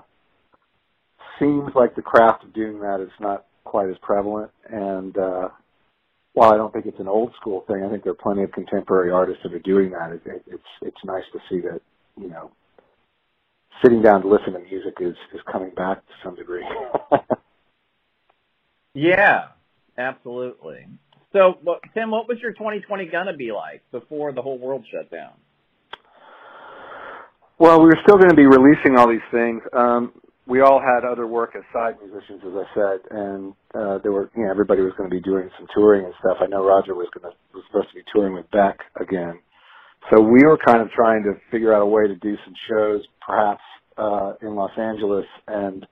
seems 1.40 1.70
like 1.74 1.96
the 1.96 2.02
craft 2.02 2.44
of 2.44 2.54
doing 2.54 2.80
that 2.80 3.00
is 3.02 3.12
not 3.20 3.46
quite 3.64 3.90
as 3.90 3.96
prevalent, 4.02 4.50
and 4.70 5.16
uh, 5.18 5.48
while 6.36 6.52
I 6.52 6.58
don't 6.58 6.70
think 6.70 6.84
it's 6.84 7.00
an 7.00 7.08
old 7.08 7.32
school 7.40 7.64
thing, 7.66 7.82
I 7.82 7.88
think 7.88 8.04
there 8.04 8.12
are 8.12 8.14
plenty 8.14 8.42
of 8.42 8.52
contemporary 8.52 9.10
artists 9.10 9.42
that 9.42 9.54
are 9.54 9.58
doing 9.58 9.90
that. 9.92 10.12
It, 10.12 10.20
it, 10.26 10.42
it's 10.46 10.70
it's 10.82 11.04
nice 11.04 11.24
to 11.32 11.38
see 11.48 11.62
that 11.62 11.80
you 12.20 12.28
know 12.28 12.50
sitting 13.82 14.02
down 14.02 14.20
to 14.20 14.28
listen 14.28 14.52
to 14.52 14.58
music 14.58 14.98
is 15.00 15.16
is 15.34 15.40
coming 15.50 15.70
back 15.70 16.06
to 16.06 16.12
some 16.22 16.36
degree. 16.36 16.62
yeah, 18.94 19.46
absolutely. 19.96 20.86
So, 21.32 21.54
what, 21.62 21.80
Tim, 21.94 22.10
what 22.10 22.28
was 22.28 22.38
your 22.42 22.52
2020 22.52 23.06
gonna 23.06 23.34
be 23.34 23.50
like 23.50 23.82
before 23.90 24.32
the 24.32 24.42
whole 24.42 24.58
world 24.58 24.84
shut 24.92 25.10
down? 25.10 25.32
Well, 27.58 27.80
we 27.80 27.86
were 27.86 27.98
still 28.02 28.18
going 28.18 28.28
to 28.28 28.36
be 28.36 28.44
releasing 28.44 28.98
all 28.98 29.08
these 29.08 29.24
things. 29.30 29.62
Um, 29.72 30.12
we 30.46 30.60
all 30.60 30.80
had 30.80 31.04
other 31.04 31.26
work 31.26 31.54
as 31.56 31.62
side 31.72 31.96
musicians, 32.00 32.42
as 32.46 32.52
I 32.54 32.74
said, 32.74 33.00
and 33.10 33.52
uh, 33.74 33.98
there 34.02 34.12
were, 34.12 34.30
you 34.36 34.44
know, 34.44 34.50
everybody 34.50 34.82
was 34.82 34.92
going 34.96 35.10
to 35.10 35.14
be 35.14 35.22
doing 35.22 35.50
some 35.58 35.66
touring 35.74 36.04
and 36.04 36.14
stuff. 36.20 36.38
I 36.40 36.46
know 36.46 36.64
Roger 36.64 36.94
was 36.94 37.08
going 37.12 37.32
to 37.32 37.36
was 37.54 37.64
supposed 37.68 37.88
to 37.90 37.94
be 37.96 38.04
touring 38.12 38.34
with 38.34 38.50
Beck 38.50 38.78
again, 39.00 39.40
so 40.10 40.20
we 40.20 40.44
were 40.44 40.58
kind 40.64 40.80
of 40.80 40.90
trying 40.90 41.24
to 41.24 41.34
figure 41.50 41.74
out 41.74 41.82
a 41.82 41.86
way 41.86 42.06
to 42.06 42.14
do 42.16 42.36
some 42.44 42.54
shows, 42.68 43.02
perhaps 43.26 43.62
uh, 43.98 44.34
in 44.42 44.54
Los 44.54 44.70
Angeles, 44.78 45.26
and 45.48 45.86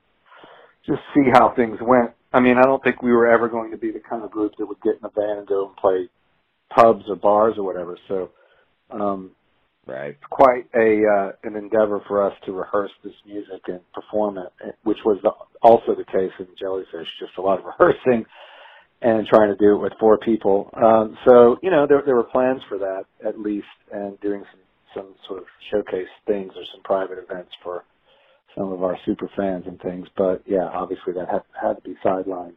just 0.87 1.01
see 1.15 1.25
how 1.33 1.53
things 1.57 1.79
went. 1.81 2.11
I 2.33 2.41
mean, 2.41 2.57
I 2.59 2.63
don't 2.63 2.83
think 2.83 3.03
we 3.03 3.13
were 3.13 3.27
ever 3.27 3.49
going 3.49 3.71
to 3.73 3.77
be 3.77 3.91
the 3.91 4.01
kind 4.01 4.23
of 4.23 4.31
group 4.31 4.53
that 4.59 4.67
would 4.67 4.81
get 4.83 4.95
in 4.95 5.05
a 5.05 5.11
band 5.11 5.39
and 5.41 5.47
go 5.49 5.69
and 5.69 5.77
play 5.77 6.09
pubs 6.75 7.05
or 7.09 7.17
bars 7.17 7.55
or 7.57 7.65
whatever. 7.65 7.99
So 8.09 8.31
um, 8.91 9.31
right, 9.87 10.11
it's 10.11 10.31
quite 10.31 10.67
a 10.75 11.03
uh, 11.07 11.33
an 11.45 11.57
endeavor 11.57 12.01
for 12.09 12.23
us 12.27 12.35
to 12.47 12.53
rehearse 12.53 12.91
this 13.03 13.15
music 13.27 13.63
and 13.69 13.81
perform 13.93 14.39
it, 14.39 14.75
which 14.85 14.99
was 15.05 15.19
the, 15.23 15.31
also 15.63 15.95
the 15.95 16.05
case 16.05 16.33
in 16.39 16.47
Jellyfish. 16.59 17.09
Just 17.21 17.37
a 17.39 17.43
lot 17.43 17.59
of 17.59 17.65
rehearsing 17.79 18.25
and 19.03 19.27
trying 19.27 19.49
to 19.49 19.57
do 19.57 19.75
it 19.75 19.79
with 19.79 19.93
four 20.01 20.19
people. 20.19 20.71
Um, 20.75 21.17
so 21.27 21.57
you 21.63 21.71
know 21.71 21.87
there 21.87 22.03
there 22.05 22.17
were 22.17 22.25
plans 22.25 22.63
for 22.69 22.79
that 22.79 23.05
at 23.27 23.39
least, 23.39 23.67
and 23.93 24.19
doing 24.21 24.45
some 24.51 24.61
some 24.95 25.15
sort 25.27 25.41
of 25.41 25.47
showcase 25.71 26.09
things 26.27 26.53
or 26.57 26.63
some 26.73 26.83
private 26.83 27.19
events 27.19 27.51
for 27.63 27.85
some 28.57 28.73
of 28.73 28.83
our 28.83 28.97
super 29.05 29.29
fans 29.37 29.65
and 29.67 29.81
things. 29.81 30.07
But 30.17 30.43
yeah, 30.47 30.69
obviously 30.73 31.13
that 31.15 31.29
had 31.29 31.43
had 31.61 31.75
to 31.75 31.83
be 31.83 31.97
sidelined. 32.05 32.57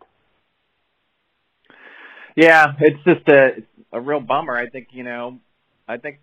Yeah, 2.36 2.74
it's 2.80 3.04
just 3.04 3.28
a 3.28 3.64
a 3.92 4.00
real 4.00 4.20
bummer. 4.20 4.56
I 4.56 4.70
think 4.70 4.90
you 4.92 5.04
know, 5.04 5.40
I 5.88 5.98
think 5.98 6.20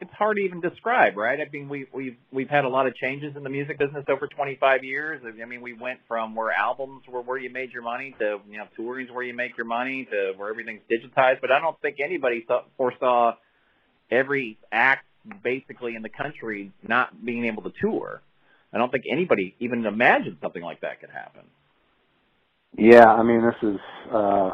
it's 0.00 0.12
hard 0.12 0.36
to 0.36 0.42
even 0.42 0.60
describe, 0.60 1.16
right? 1.16 1.40
I 1.40 1.48
mean, 1.52 1.68
we 1.68 1.86
we've 1.92 2.16
we've 2.30 2.48
had 2.48 2.64
a 2.64 2.68
lot 2.68 2.86
of 2.86 2.94
changes 2.94 3.34
in 3.36 3.42
the 3.42 3.50
music 3.50 3.78
business 3.78 4.04
over 4.08 4.28
25 4.28 4.84
years. 4.84 5.22
I 5.24 5.44
mean, 5.44 5.60
we 5.60 5.72
went 5.72 6.00
from 6.06 6.34
where 6.34 6.52
albums 6.52 7.02
were 7.08 7.20
where 7.20 7.38
you 7.38 7.50
made 7.50 7.72
your 7.72 7.82
money 7.82 8.14
to 8.20 8.38
you 8.48 8.58
know 8.58 8.66
touring's 8.76 9.10
where 9.10 9.24
you 9.24 9.34
make 9.34 9.56
your 9.56 9.66
money 9.66 10.06
to 10.10 10.34
where 10.36 10.50
everything's 10.50 10.82
digitized. 10.90 11.40
But 11.40 11.50
I 11.50 11.60
don't 11.60 11.80
think 11.80 11.96
anybody 12.02 12.46
foresaw 12.76 13.34
every 14.10 14.58
act 14.70 15.04
basically 15.42 15.96
in 15.96 16.02
the 16.02 16.08
country 16.08 16.72
not 16.86 17.24
being 17.24 17.46
able 17.46 17.62
to 17.64 17.72
tour. 17.80 18.22
I 18.72 18.78
don't 18.78 18.92
think 18.92 19.04
anybody 19.10 19.54
even 19.58 19.84
imagined 19.84 20.36
something 20.40 20.62
like 20.62 20.82
that 20.82 21.00
could 21.00 21.10
happen. 21.10 21.42
Yeah, 22.76 23.06
I 23.06 23.22
mean, 23.22 23.42
this 23.42 23.56
is 23.62 23.80
uh 24.12 24.50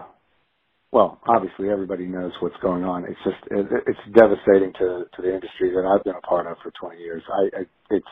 well, 0.94 1.20
obviously 1.28 1.70
everybody 1.70 2.06
knows 2.06 2.32
what's 2.40 2.56
going 2.62 2.84
on. 2.84 3.04
It's 3.06 3.20
just 3.24 3.38
it, 3.52 3.66
it's 3.88 4.00
devastating 4.18 4.72
to 4.80 5.06
to 5.16 5.22
the 5.22 5.34
industry 5.34 5.72
that 5.74 5.86
I've 5.86 6.04
been 6.04 6.16
a 6.16 6.22
part 6.28 6.48
of 6.48 6.58
for 6.64 6.72
20 6.80 7.00
years. 7.00 7.24
I, 7.30 7.60
I 7.60 7.66
it's 7.90 8.06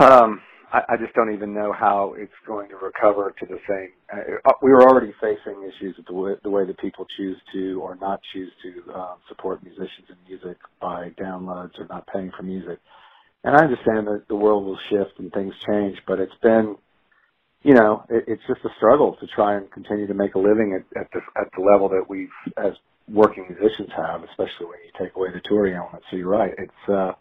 um 0.00 0.42
I, 0.72 0.80
I 0.90 0.96
just 0.98 1.14
don't 1.14 1.34
even 1.34 1.54
know 1.54 1.72
how 1.72 2.14
it's 2.18 2.32
going 2.46 2.70
to 2.70 2.76
recover 2.76 3.34
to 3.38 3.46
the 3.46 3.58
same. 3.68 3.90
Uh, 4.12 4.52
we 4.62 4.70
were 4.70 4.82
already 4.82 5.14
facing 5.20 5.62
issues 5.62 5.96
with 5.98 6.06
the 6.06 6.14
way, 6.14 6.32
the 6.44 6.50
way 6.50 6.66
that 6.66 6.78
people 6.80 7.06
choose 7.18 7.38
to 7.54 7.80
or 7.82 7.96
not 7.96 8.20
choose 8.34 8.52
to 8.64 8.94
um, 8.94 9.16
support 9.28 9.62
musicians 9.62 10.08
and 10.08 10.18
music 10.28 10.58
by 10.80 11.10
downloads 11.20 11.78
or 11.78 11.86
not 11.90 12.06
paying 12.12 12.32
for 12.36 12.44
music. 12.44 12.78
And 13.44 13.56
I 13.56 13.64
understand 13.64 14.06
that 14.08 14.24
the 14.28 14.36
world 14.36 14.64
will 14.66 14.78
shift 14.90 15.18
and 15.18 15.32
things 15.32 15.54
change, 15.68 15.98
but 16.06 16.20
it's 16.20 16.32
been, 16.42 16.76
you 17.62 17.74
know, 17.74 18.04
it, 18.10 18.24
it's 18.28 18.42
just 18.48 18.60
a 18.64 18.70
struggle 18.76 19.16
to 19.20 19.26
try 19.28 19.56
and 19.56 19.70
continue 19.72 20.06
to 20.06 20.14
make 20.14 20.34
a 20.34 20.38
living 20.38 20.78
at, 20.78 21.00
at 21.00 21.08
the 21.12 21.20
at 21.40 21.48
the 21.56 21.62
level 21.62 21.88
that 21.90 22.04
we've 22.08 22.28
as 22.58 22.72
working 23.08 23.46
musicians 23.48 23.90
have, 23.96 24.22
especially 24.24 24.66
when 24.66 24.78
you 24.84 24.92
take 24.98 25.16
away 25.16 25.28
the 25.32 25.40
touring 25.48 25.74
element. 25.74 26.02
So 26.10 26.16
you're 26.16 26.28
right. 26.28 26.52
It's 26.58 26.88
uh 26.88 27.12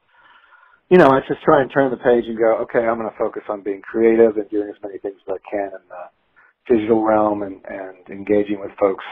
you 0.90 0.98
know, 0.98 1.10
I 1.10 1.22
just 1.28 1.42
try 1.44 1.62
and 1.62 1.72
turn 1.72 1.90
the 1.90 1.98
page 1.98 2.26
and 2.28 2.38
go, 2.38 2.58
okay, 2.64 2.80
I'm 2.80 3.00
going 3.00 3.10
to 3.10 3.18
focus 3.18 3.44
on 3.50 3.64
being 3.64 3.82
creative 3.82 4.38
and 4.38 4.50
doing 4.50 4.70
as 4.70 4.82
many 4.84 5.00
things 5.00 5.16
as 5.28 5.36
I 5.36 5.50
can 5.50 5.68
in 5.68 5.86
the 5.90 6.76
digital 6.76 7.04
realm 7.04 7.44
and, 7.44 7.62
and 7.66 8.10
engaging 8.10 8.60
with 8.60 8.72
folks 8.80 9.06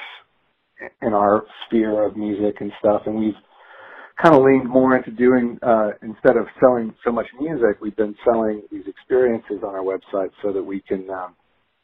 in 1.02 1.14
our 1.14 1.46
sphere 1.66 2.04
of 2.04 2.18
music 2.18 2.58
and 2.62 2.72
stuff. 2.80 3.04
And 3.06 3.16
we've 3.16 3.34
kind 4.22 4.36
of 4.36 4.44
leaned 4.44 4.68
more 4.68 4.98
into 4.98 5.12
doing, 5.12 5.58
uh, 5.62 5.92
instead 6.02 6.36
of 6.36 6.46
selling 6.60 6.94
so 7.06 7.12
much 7.12 7.28
music, 7.40 7.80
we've 7.82 7.96
been 7.96 8.16
selling 8.26 8.62
these 8.72 8.84
experiences 8.88 9.64
on 9.64 9.74
our 9.76 9.82
website 9.84 10.30
so 10.42 10.52
that 10.52 10.64
we 10.64 10.82
can, 10.82 11.10
um, 11.10 11.36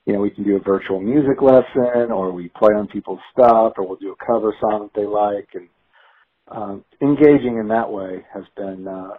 you 0.05 0.13
know, 0.13 0.19
we 0.19 0.29
can 0.29 0.43
do 0.43 0.55
a 0.55 0.59
virtual 0.59 0.99
music 0.99 1.41
lesson 1.41 2.11
or 2.11 2.31
we 2.31 2.49
play 2.49 2.73
on 2.73 2.87
people's 2.87 3.19
stuff 3.31 3.73
or 3.77 3.87
we'll 3.87 3.97
do 3.97 4.11
a 4.11 4.25
cover 4.25 4.53
song 4.59 4.89
that 4.93 4.99
they 4.99 5.07
like 5.07 5.47
and 5.53 5.69
um, 6.47 6.85
engaging 7.01 7.57
in 7.57 7.69
that 7.69 7.89
way 7.89 8.23
has 8.33 8.43
been 8.55 8.87
uh, 8.87 9.09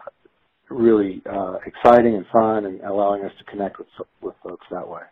really 0.70 1.22
uh, 1.30 1.56
exciting 1.66 2.14
and 2.14 2.26
fun 2.32 2.66
and 2.66 2.80
allowing 2.82 3.24
us 3.24 3.32
to 3.38 3.44
connect 3.44 3.78
with 3.78 3.88
with 4.20 4.34
folks 4.42 4.64
that 4.70 4.86
way. 4.86 5.02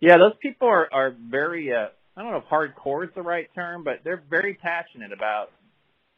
Yeah, 0.00 0.16
those 0.16 0.32
people 0.40 0.68
are 0.68 0.88
are 0.92 1.14
very 1.30 1.72
uh, 1.72 1.88
I 2.16 2.22
don't 2.22 2.30
know 2.30 2.38
if 2.38 2.44
hardcore 2.44 3.04
is 3.04 3.10
the 3.14 3.22
right 3.22 3.48
term, 3.54 3.84
but 3.84 4.00
they're 4.02 4.22
very 4.30 4.54
passionate 4.54 5.12
about 5.12 5.50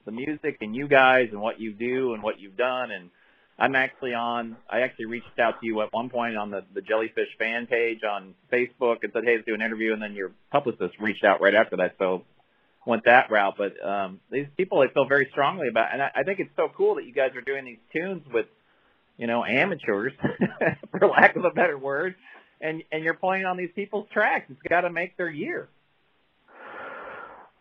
the 0.07 0.13
music 0.13 0.59
and 0.63 0.75
you 0.75 0.89
guys 0.89 1.29
and 1.33 1.41
what 1.41 1.61
you 1.61 1.73
do 1.73 2.15
and 2.15 2.23
what 2.23 2.41
you've 2.41 2.57
done 2.57 2.91
and 2.91 3.11
I'm 3.59 3.75
actually 3.75 4.13
on 4.13 4.57
I 4.69 4.81
actually 4.81 5.07
reached 5.07 5.39
out 5.39 5.61
to 5.61 5.67
you 5.67 5.81
at 5.81 5.93
one 5.93 6.11
point 6.11 6.37
on 6.37 6.51
the 6.51 6.63
the 6.75 6.83
Jellyfish 6.83 7.29
fan 7.39 7.67
page 7.67 8.01
on 8.05 8.35
Facebook 8.53 8.99
and 9.03 9.13
said, 9.15 9.25
"Hey, 9.25 9.37
let's 9.37 9.47
do 9.47 9.55
an 9.55 9.63
interview." 9.63 9.95
And 9.95 10.03
then 10.03 10.13
your 10.13 10.33
publicist 10.53 11.01
reached 11.01 11.25
out 11.25 11.41
right 11.41 11.55
after 11.55 11.77
that. 11.79 11.95
So 11.99 12.23
went 12.87 13.05
that 13.05 13.31
route. 13.31 13.55
But 13.59 13.85
um, 13.85 14.21
these 14.31 14.47
people 14.57 14.81
I 14.81 14.89
feel 14.89 15.07
very 15.07 15.29
strongly 15.33 15.69
about, 15.69 15.93
and 15.93 16.03
I, 16.03 16.11
I 16.17 16.23
think 16.23 16.39
it's 16.41 16.55
so 16.57 16.69
cool 16.75 16.95
that 16.95 17.05
you 17.05 17.13
guys 17.13 17.33
are 17.35 17.41
doing 17.43 17.65
these 17.65 17.79
tunes 17.93 18.23
with, 18.33 18.47
you 19.19 19.27
know, 19.27 19.45
amateurs, 19.45 20.13
for 20.91 21.07
lack 21.09 21.37
of 21.37 21.45
a 21.45 21.51
better 21.51 21.77
word, 21.77 22.15
and 22.61 22.83
and 22.93 23.05
you're 23.05 23.15
playing 23.15 23.45
on 23.45 23.57
these 23.57 23.71
people's 23.75 24.07
tracks. 24.13 24.47
It's 24.49 24.63
got 24.69 24.83
to 24.83 24.91
make 24.91 25.17
their 25.17 25.31
year. 25.31 25.69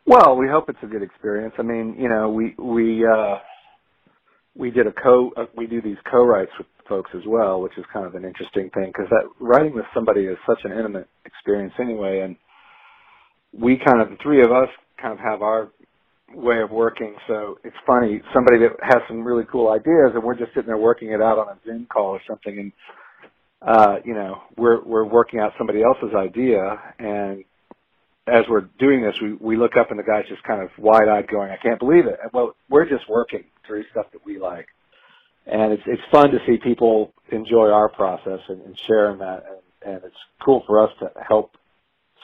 Well, 0.06 0.38
we 0.38 0.48
hope 0.48 0.70
it's 0.70 0.80
a 0.84 0.88
good 0.88 1.04
experience. 1.04 1.54
I 1.60 1.64
mean, 1.64 1.96
you 2.00 2.10
know, 2.10 2.30
we 2.30 2.56
we 2.60 3.06
uh, 3.06 3.38
we 4.56 4.72
did 4.72 4.88
a 4.88 4.94
co 4.94 5.32
uh, 5.38 5.46
we 5.58 5.68
do 5.68 5.82
these 5.82 5.98
co-writes 6.12 6.52
with 6.58 6.68
folks 6.90 7.12
as 7.16 7.24
well, 7.28 7.62
which 7.62 7.74
is 7.78 7.86
kind 7.94 8.06
of 8.06 8.16
an 8.16 8.26
interesting 8.26 8.70
thing 8.74 8.88
because 8.88 9.10
that 9.12 9.28
writing 9.40 9.74
with 9.76 9.86
somebody 9.94 10.22
is 10.26 10.38
such 10.48 10.60
an 10.66 10.72
intimate 10.72 11.08
experience 11.26 11.74
anyway, 11.80 12.22
and 12.22 12.36
we 13.54 13.80
kind 13.86 14.02
of 14.02 14.10
the 14.10 14.18
three 14.24 14.44
of 14.44 14.52
us 14.52 14.70
kind 15.02 15.14
of 15.14 15.20
have 15.20 15.42
our 15.42 15.72
way 16.34 16.62
of 16.62 16.72
working. 16.72 17.16
So 17.28 17.58
it's 17.64 17.76
funny, 17.88 18.22
somebody 18.34 18.60
that 18.60 18.72
has 18.84 19.02
some 19.08 19.24
really 19.24 19.46
cool 19.52 19.72
ideas, 19.72 20.12
and 20.16 20.24
we're 20.24 20.38
just 20.38 20.54
sitting 20.54 20.68
there 20.68 20.78
working 20.78 21.12
it 21.12 21.22
out 21.22 21.40
on 21.40 21.50
a 21.50 21.58
Zoom 21.66 21.88
call 21.92 22.10
or 22.12 22.22
something, 22.28 22.60
and 22.60 22.72
uh, 23.62 23.96
you 24.06 24.14
know, 24.14 24.42
we're 24.58 24.84
we're 24.84 25.06
working 25.06 25.40
out 25.40 25.54
somebody 25.58 25.82
else's 25.84 26.16
idea, 26.16 26.80
and 27.00 27.44
as 28.28 28.46
we're 28.50 28.68
doing 28.80 29.02
this, 29.02 29.16
we 29.22 29.34
we 29.34 29.58
look 29.58 29.78
up 29.78 29.92
and 29.92 30.00
the 30.00 30.04
guy's 30.04 30.28
just 30.28 30.44
kind 30.44 30.62
of 30.62 30.70
wide-eyed, 30.78 31.28
going, 31.28 31.52
"I 31.52 31.58
can't 31.58 31.80
believe 31.80 32.08
it." 32.08 32.20
Well, 32.34 32.56
we're 32.70 32.90
just 32.90 33.08
working 33.10 33.44
through 33.68 33.86
stuff 33.92 34.08
that 34.14 34.26
we 34.26 34.40
like, 34.40 34.68
and 35.46 35.74
it's 35.74 35.84
it's 35.86 36.02
fun 36.12 36.32
to 36.32 36.40
see 36.48 36.58
people 36.58 37.14
enjoy 37.32 37.70
our 37.70 37.90
process 37.90 38.40
and, 38.50 38.62
and 38.62 38.78
share 38.88 39.12
in 39.12 39.20
that, 39.20 39.44
and, 39.86 39.96
and 39.96 40.04
it's 40.04 40.16
cool 40.44 40.64
for 40.66 40.84
us 40.84 40.92
to 41.00 41.12
help 41.28 41.56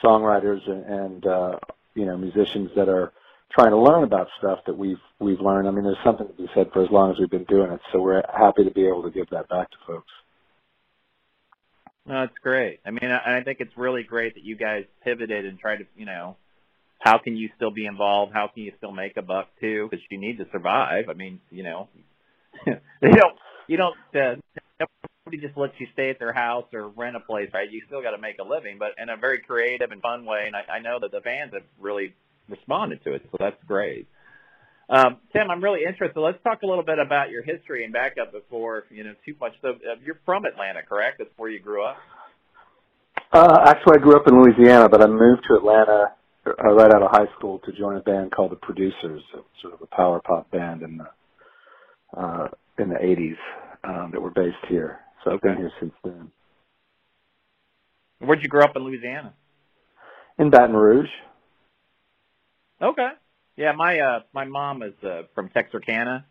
songwriters 0.02 0.68
and, 0.68 0.84
and 0.84 1.26
uh, 1.26 1.58
you 1.94 2.06
know 2.06 2.16
musicians 2.16 2.70
that 2.76 2.88
are 2.88 3.12
trying 3.52 3.70
to 3.70 3.78
learn 3.78 4.02
about 4.02 4.28
stuff 4.38 4.60
that 4.66 4.76
we've 4.76 5.00
we've 5.20 5.40
learned. 5.40 5.68
I 5.68 5.70
mean, 5.70 5.84
there's 5.84 5.96
something 6.04 6.26
to 6.26 6.32
be 6.32 6.48
said 6.54 6.70
for 6.72 6.84
as 6.84 6.90
long 6.90 7.12
as 7.12 7.18
we've 7.18 7.30
been 7.30 7.44
doing 7.44 7.70
it. 7.70 7.80
So 7.92 8.00
we're 8.00 8.22
happy 8.36 8.64
to 8.64 8.70
be 8.70 8.86
able 8.86 9.02
to 9.04 9.10
give 9.10 9.28
that 9.30 9.48
back 9.48 9.70
to 9.70 9.76
folks. 9.86 10.10
No, 12.06 12.20
that's 12.20 12.38
great. 12.42 12.80
I 12.84 12.90
mean, 12.90 13.10
I, 13.10 13.38
I 13.38 13.42
think 13.44 13.60
it's 13.60 13.76
really 13.76 14.02
great 14.02 14.34
that 14.34 14.44
you 14.44 14.56
guys 14.56 14.84
pivoted 15.04 15.46
and 15.46 15.58
tried 15.58 15.76
to, 15.78 15.84
you 15.96 16.06
know, 16.06 16.36
how 16.98 17.18
can 17.18 17.36
you 17.36 17.50
still 17.56 17.70
be 17.70 17.86
involved? 17.86 18.32
How 18.32 18.48
can 18.48 18.62
you 18.62 18.72
still 18.78 18.92
make 18.92 19.16
a 19.16 19.22
buck 19.22 19.48
too? 19.60 19.88
Because 19.90 20.04
you 20.10 20.18
need 20.18 20.38
to 20.38 20.46
survive. 20.52 21.08
I 21.08 21.14
mean, 21.14 21.40
you 21.50 21.62
know, 21.62 21.88
you 22.66 22.76
don't 23.02 23.36
you 23.66 23.76
don't 23.76 23.96
uh, 24.14 24.36
nobody 24.78 25.46
just 25.46 25.56
lets 25.56 25.74
you 25.78 25.86
stay 25.92 26.10
at 26.10 26.18
their 26.18 26.32
house 26.32 26.66
or 26.72 26.88
rent 26.88 27.16
a 27.16 27.20
place, 27.20 27.50
right? 27.52 27.70
You 27.70 27.82
still 27.86 28.02
got 28.02 28.12
to 28.12 28.18
make 28.18 28.38
a 28.38 28.44
living, 28.44 28.78
but 28.78 28.90
in 28.98 29.08
a 29.08 29.16
very 29.16 29.40
creative 29.40 29.90
and 29.90 30.00
fun 30.00 30.24
way. 30.24 30.44
And 30.46 30.54
I, 30.56 30.76
I 30.76 30.78
know 30.80 30.98
that 31.00 31.10
the 31.10 31.20
fans 31.20 31.52
have 31.54 31.64
really 31.80 32.14
responded 32.48 33.02
to 33.04 33.14
it, 33.14 33.22
so 33.30 33.36
that's 33.38 33.62
great. 33.66 34.06
Um, 34.88 35.18
Tim, 35.32 35.50
I'm 35.50 35.62
really 35.62 35.80
interested. 35.86 36.18
Let's 36.20 36.42
talk 36.42 36.62
a 36.62 36.66
little 36.66 36.84
bit 36.84 36.98
about 36.98 37.30
your 37.30 37.42
history 37.42 37.84
and 37.84 37.92
back 37.92 38.16
up 38.20 38.32
before 38.32 38.84
you 38.90 39.04
know 39.04 39.14
too 39.24 39.34
much. 39.40 39.52
So 39.62 39.70
uh, 39.70 39.96
you're 40.04 40.20
from 40.24 40.44
Atlanta, 40.44 40.82
correct? 40.82 41.18
That's 41.18 41.30
where 41.36 41.50
you 41.50 41.60
grew 41.60 41.84
up. 41.84 41.96
Uh, 43.32 43.58
actually, 43.66 43.98
I 43.98 44.02
grew 44.02 44.16
up 44.16 44.28
in 44.28 44.42
Louisiana, 44.42 44.88
but 44.88 45.00
I 45.00 45.06
moved 45.06 45.44
to 45.48 45.54
Atlanta 45.56 46.12
uh, 46.46 46.72
right 46.72 46.92
out 46.92 47.02
of 47.02 47.10
high 47.10 47.32
school 47.38 47.60
to 47.60 47.72
join 47.72 47.96
a 47.96 48.00
band 48.00 48.32
called 48.32 48.52
the 48.52 48.56
Producers, 48.56 49.22
sort 49.62 49.74
of 49.74 49.80
a 49.80 49.86
power 49.86 50.20
pop 50.20 50.50
band 50.50 50.82
in 50.82 50.98
the 50.98 52.20
uh, 52.20 52.48
in 52.78 52.88
the 52.90 52.96
80s 52.96 53.36
um, 53.84 54.10
that 54.12 54.20
were 54.20 54.30
based 54.30 54.56
here. 54.68 55.00
So 55.24 55.32
I've 55.32 55.40
been 55.40 55.56
here 55.56 55.72
since 55.80 55.92
then. 56.04 56.30
Where'd 58.18 58.42
you 58.42 58.48
grow 58.48 58.64
up 58.64 58.76
in 58.76 58.82
Louisiana? 58.82 59.34
In 60.38 60.50
Baton 60.50 60.76
Rouge. 60.76 61.08
Okay. 62.80 63.08
Yeah, 63.56 63.72
my 63.72 63.98
uh 64.00 64.20
my 64.32 64.44
mom 64.44 64.82
is 64.82 64.94
uh 65.02 65.22
from 65.34 65.48
Texarkana. 65.50 66.24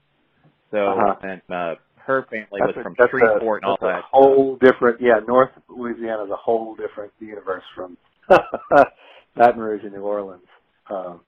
So 0.72 0.78
uh-huh. 0.78 1.16
and 1.24 1.42
uh 1.50 1.76
her 1.98 2.26
family 2.30 2.60
that's 2.60 2.76
was 2.76 2.78
a, 2.78 2.84
from 2.84 2.96
Shreveport 2.96 3.64
a, 3.64 3.66
and 3.66 3.66
all 3.66 3.78
that's 3.80 3.94
that. 3.94 4.00
A 4.00 4.04
whole 4.12 4.58
different 4.58 5.02
yeah, 5.02 5.20
North 5.28 5.52
Louisiana 5.70 6.26
is 6.26 6.32
a 6.32 6.36
whole 6.36 6.76
different 6.76 7.12
universe 7.20 7.64
from 7.76 7.98
Baton 9.36 9.60
Rouge 9.60 9.84
and 9.84 9.94
New 9.94 10.02
Orleans. 10.02 10.48
Um 10.90 11.22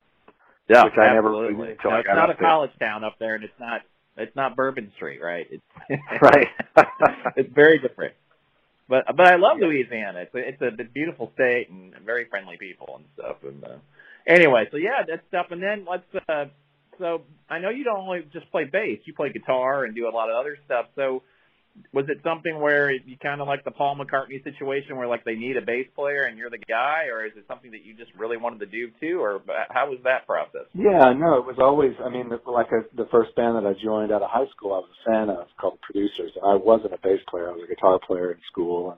yeah, 0.69 0.85
which 0.85 0.93
I 0.97 1.07
absolutely. 1.07 1.53
never 1.53 1.77
no, 1.83 1.89
I 1.89 1.99
it's 1.99 2.07
not 2.07 2.29
a 2.29 2.33
there. 2.33 2.47
college 2.47 2.71
town 2.79 3.03
up 3.03 3.17
there 3.19 3.35
and 3.35 3.43
it's 3.43 3.59
not 3.59 3.81
it's 4.17 4.35
not 4.35 4.55
Bourbon 4.55 4.91
Street, 4.95 5.21
right? 5.21 5.47
It's 5.49 5.63
right. 6.21 6.47
it's 7.35 7.53
very 7.53 7.79
different. 7.79 8.13
But 8.87 9.05
but 9.15 9.25
I 9.25 9.35
love 9.35 9.57
Louisiana. 9.59 10.19
It's 10.21 10.35
a, 10.35 10.65
it's 10.65 10.79
a 10.79 10.83
beautiful 10.83 11.31
state 11.35 11.69
and 11.69 11.93
very 12.05 12.25
friendly 12.25 12.57
people 12.57 12.95
and 12.97 13.05
stuff. 13.15 13.37
And 13.43 13.63
uh, 13.63 13.77
anyway, 14.27 14.65
so 14.71 14.77
yeah, 14.77 15.03
that's 15.07 15.21
stuff. 15.27 15.47
And 15.51 15.61
then 15.61 15.85
let's. 15.89 16.03
uh 16.29 16.45
So 16.99 17.23
I 17.49 17.59
know 17.59 17.69
you 17.69 17.83
don't 17.83 18.01
only 18.01 18.27
just 18.31 18.49
play 18.51 18.65
bass; 18.65 18.99
you 19.05 19.13
play 19.13 19.31
guitar 19.31 19.85
and 19.85 19.95
do 19.95 20.07
a 20.07 20.13
lot 20.13 20.29
of 20.29 20.35
other 20.35 20.57
stuff. 20.65 20.85
So 20.95 21.23
was 21.91 22.05
it 22.07 22.19
something 22.23 22.59
where 22.59 22.91
you 22.91 23.17
kind 23.21 23.41
of 23.41 23.47
like 23.47 23.63
the 23.63 23.71
Paul 23.71 23.97
McCartney 23.97 24.43
situation, 24.43 24.95
where 24.97 25.07
like 25.07 25.23
they 25.23 25.35
need 25.35 25.57
a 25.57 25.61
bass 25.61 25.87
player 25.95 26.23
and 26.23 26.37
you're 26.37 26.49
the 26.49 26.59
guy, 26.59 27.05
or 27.11 27.25
is 27.25 27.33
it 27.35 27.45
something 27.47 27.71
that 27.71 27.83
you 27.83 27.95
just 27.95 28.11
really 28.17 28.37
wanted 28.37 28.59
to 28.59 28.65
do 28.67 28.91
too, 28.99 29.19
or 29.19 29.41
how 29.69 29.89
was 29.89 29.99
that 30.03 30.27
process? 30.27 30.67
Yeah, 30.73 31.13
no, 31.17 31.37
it 31.37 31.45
was 31.45 31.57
always. 31.59 31.93
I 32.03 32.09
mean, 32.09 32.29
like 32.29 32.71
a, 32.71 32.85
the 32.95 33.07
first 33.11 33.35
band 33.35 33.57
that 33.57 33.67
I 33.67 33.73
joined 33.83 34.11
out 34.11 34.21
of 34.21 34.29
high 34.29 34.49
school, 34.55 34.73
I 34.73 34.79
was 34.85 34.89
a 35.05 35.09
fan 35.09 35.29
of 35.29 35.47
called 35.59 35.79
Producers. 35.81 36.31
I 36.45 36.55
wasn't 36.55 36.93
a 36.93 36.99
bass 37.01 37.21
player; 37.29 37.49
I 37.49 37.53
was 37.53 37.63
a 37.65 37.73
guitar 37.73 37.99
player 38.05 38.31
in 38.31 38.37
school, 38.51 38.97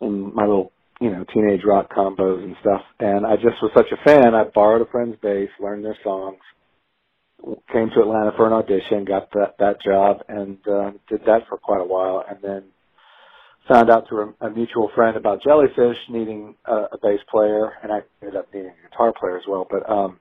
and 0.00 0.08
in 0.08 0.34
my 0.34 0.42
little 0.42 0.72
you 1.02 1.10
know 1.10 1.24
teenage 1.34 1.62
rock 1.66 1.90
combos 1.92 2.44
and 2.44 2.56
stuff. 2.60 2.82
And 3.00 3.26
I 3.26 3.36
just 3.36 3.60
was 3.62 3.72
such 3.74 3.88
a 3.92 4.04
fan. 4.04 4.34
I 4.34 4.44
borrowed 4.44 4.86
a 4.86 4.90
friend's 4.90 5.16
bass, 5.20 5.50
learned 5.60 5.84
their 5.84 5.98
songs, 6.04 6.38
came 7.72 7.90
to 7.90 8.00
Atlanta 8.00 8.32
for 8.36 8.46
an 8.46 8.52
audition, 8.52 9.04
got 9.04 9.30
that 9.32 9.56
that 9.58 9.82
job, 9.82 10.18
and 10.28 10.58
uh, 10.68 10.92
did 11.08 11.20
that 11.26 11.42
for 11.48 11.58
quite 11.58 11.80
a 11.80 11.86
while, 11.86 12.24
and 12.28 12.38
then 12.42 12.64
found 13.68 13.90
out 13.90 14.08
through 14.08 14.34
a, 14.40 14.46
a 14.46 14.50
mutual 14.50 14.90
friend 14.94 15.16
about 15.16 15.42
Jellyfish 15.42 15.98
needing 16.08 16.54
a, 16.66 16.74
a 16.92 16.98
bass 17.02 17.20
player, 17.30 17.72
and 17.82 17.92
I 17.92 18.00
ended 18.22 18.38
up 18.38 18.48
needing 18.54 18.70
a 18.70 18.88
guitar 18.90 19.12
player 19.18 19.36
as 19.36 19.44
well. 19.48 19.66
But 19.68 19.88
um, 19.90 20.20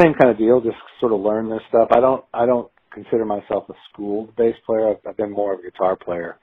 same 0.00 0.14
kind 0.14 0.30
of 0.30 0.38
deal, 0.38 0.60
just 0.60 0.76
sort 1.00 1.12
of 1.12 1.20
learn 1.20 1.48
this 1.48 1.62
stuff. 1.68 1.88
I 1.92 2.00
don't 2.00 2.24
I 2.34 2.46
don't 2.46 2.70
consider 2.92 3.24
myself 3.24 3.68
a 3.68 3.74
schooled 3.92 4.34
bass 4.36 4.56
player. 4.66 4.90
I've, 4.90 5.08
I've 5.08 5.16
been 5.16 5.32
more 5.32 5.54
of 5.54 5.60
a 5.60 5.62
guitar 5.62 5.96
player. 5.96 6.38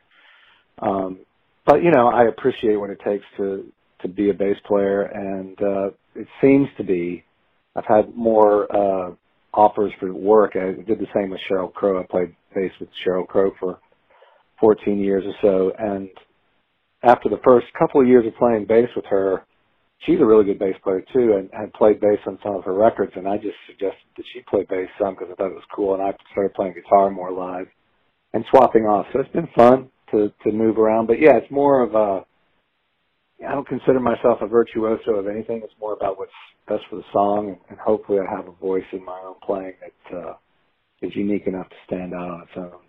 Um, 0.81 1.19
but 1.65 1.83
you 1.83 1.91
know, 1.91 2.07
I 2.07 2.25
appreciate 2.25 2.75
what 2.77 2.89
it 2.89 2.99
takes 3.05 3.25
to 3.37 3.65
to 4.01 4.07
be 4.07 4.29
a 4.29 4.33
bass 4.33 4.57
player, 4.67 5.03
and 5.03 5.57
uh, 5.61 5.87
it 6.15 6.27
seems 6.41 6.67
to 6.77 6.83
be. 6.83 7.23
I've 7.75 7.85
had 7.85 8.15
more 8.15 8.71
uh, 8.75 9.11
offers 9.53 9.91
for 9.99 10.13
work. 10.13 10.53
I 10.55 10.73
did 10.83 10.99
the 10.99 11.07
same 11.15 11.29
with 11.31 11.41
Sheryl 11.49 11.73
Crow. 11.73 11.99
I 11.99 12.05
played 12.09 12.35
bass 12.53 12.71
with 12.79 12.89
Sheryl 13.05 13.27
Crow 13.27 13.51
for 13.59 13.79
14 14.61 14.99
years 14.99 15.23
or 15.25 15.33
so, 15.41 15.71
and 15.77 16.09
after 17.03 17.29
the 17.29 17.39
first 17.43 17.67
couple 17.77 18.01
of 18.01 18.07
years 18.07 18.25
of 18.25 18.35
playing 18.37 18.65
bass 18.65 18.89
with 18.95 19.05
her, 19.05 19.43
she's 20.05 20.19
a 20.19 20.25
really 20.25 20.45
good 20.45 20.59
bass 20.59 20.75
player 20.83 21.03
too, 21.13 21.35
and 21.37 21.49
had 21.53 21.73
played 21.73 21.99
bass 21.99 22.19
on 22.27 22.39
some 22.43 22.55
of 22.55 22.63
her 22.65 22.73
records. 22.73 23.13
And 23.15 23.27
I 23.27 23.37
just 23.37 23.57
suggested 23.67 24.07
that 24.17 24.25
she 24.33 24.41
play 24.49 24.65
bass 24.69 24.89
some 24.99 25.15
because 25.15 25.29
I 25.31 25.35
thought 25.35 25.51
it 25.51 25.55
was 25.55 25.71
cool, 25.75 25.93
and 25.93 26.03
I 26.03 26.13
started 26.31 26.53
playing 26.53 26.73
guitar 26.73 27.09
more 27.11 27.31
live 27.31 27.67
and 28.33 28.45
swapping 28.51 28.83
off. 28.83 29.07
So 29.13 29.19
it's 29.21 29.33
been 29.33 29.49
fun 29.55 29.89
to 30.11 30.31
to 30.43 30.51
move 30.51 30.77
around. 30.77 31.07
But 31.07 31.19
yeah, 31.19 31.37
it's 31.37 31.51
more 31.51 31.81
of 31.81 31.95
a 31.95 32.25
I 33.45 33.51
don't 33.51 33.67
consider 33.67 33.99
myself 33.99 34.39
a 34.41 34.47
virtuoso 34.47 35.15
of 35.15 35.27
anything. 35.27 35.61
It's 35.63 35.73
more 35.79 35.93
about 35.93 36.17
what's 36.17 36.31
best 36.67 36.83
for 36.89 36.95
the 36.95 37.03
song, 37.11 37.57
and, 37.69 37.79
hopefully, 37.79 38.19
I 38.19 38.35
have 38.35 38.47
a 38.47 38.51
voice 38.51 38.85
in 38.91 39.03
my 39.03 39.19
own 39.25 39.35
playing 39.43 39.73
that 39.81 40.17
uh, 40.17 40.33
is 41.01 41.15
unique 41.15 41.45
enough 41.45 41.69
to 41.69 41.75
stand 41.85 42.13
out 42.13 42.29
on 42.29 42.41
its 42.41 42.51
own. 42.55 42.79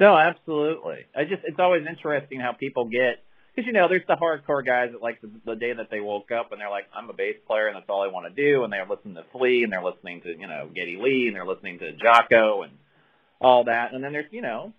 No, 0.00 0.16
absolutely. 0.16 1.06
I 1.14 1.24
just 1.24 1.42
it's 1.44 1.58
always 1.58 1.84
interesting 1.88 2.40
how 2.40 2.52
people 2.52 2.84
get 2.84 3.22
because 3.54 3.66
you 3.66 3.72
know 3.72 3.88
there's 3.88 4.06
the 4.06 4.14
hardcore 4.14 4.64
guys 4.64 4.90
that 4.92 5.02
like 5.02 5.20
the, 5.20 5.30
the 5.44 5.56
day 5.56 5.72
that 5.72 5.88
they 5.90 5.98
woke 5.98 6.30
up 6.30 6.52
and 6.52 6.60
they're 6.60 6.70
like 6.70 6.86
I'm 6.94 7.10
a 7.10 7.12
bass 7.12 7.34
player 7.48 7.66
and 7.66 7.74
that's 7.74 7.88
all 7.88 8.02
I 8.02 8.12
want 8.12 8.32
to 8.32 8.42
do 8.42 8.62
and 8.62 8.72
they're 8.72 8.86
listening 8.86 9.16
to 9.16 9.24
Flea 9.32 9.64
and 9.64 9.72
they're 9.72 9.82
listening 9.82 10.20
to 10.22 10.28
you 10.28 10.46
know 10.46 10.70
Geddy 10.72 10.98
Lee 11.02 11.26
and 11.26 11.34
they're 11.34 11.44
listening 11.44 11.80
to 11.80 11.92
Jaco 11.92 12.62
and 12.62 12.74
all 13.40 13.64
that 13.64 13.92
and 13.92 14.04
then 14.04 14.12
there's 14.12 14.30
you 14.30 14.40
know 14.40 14.72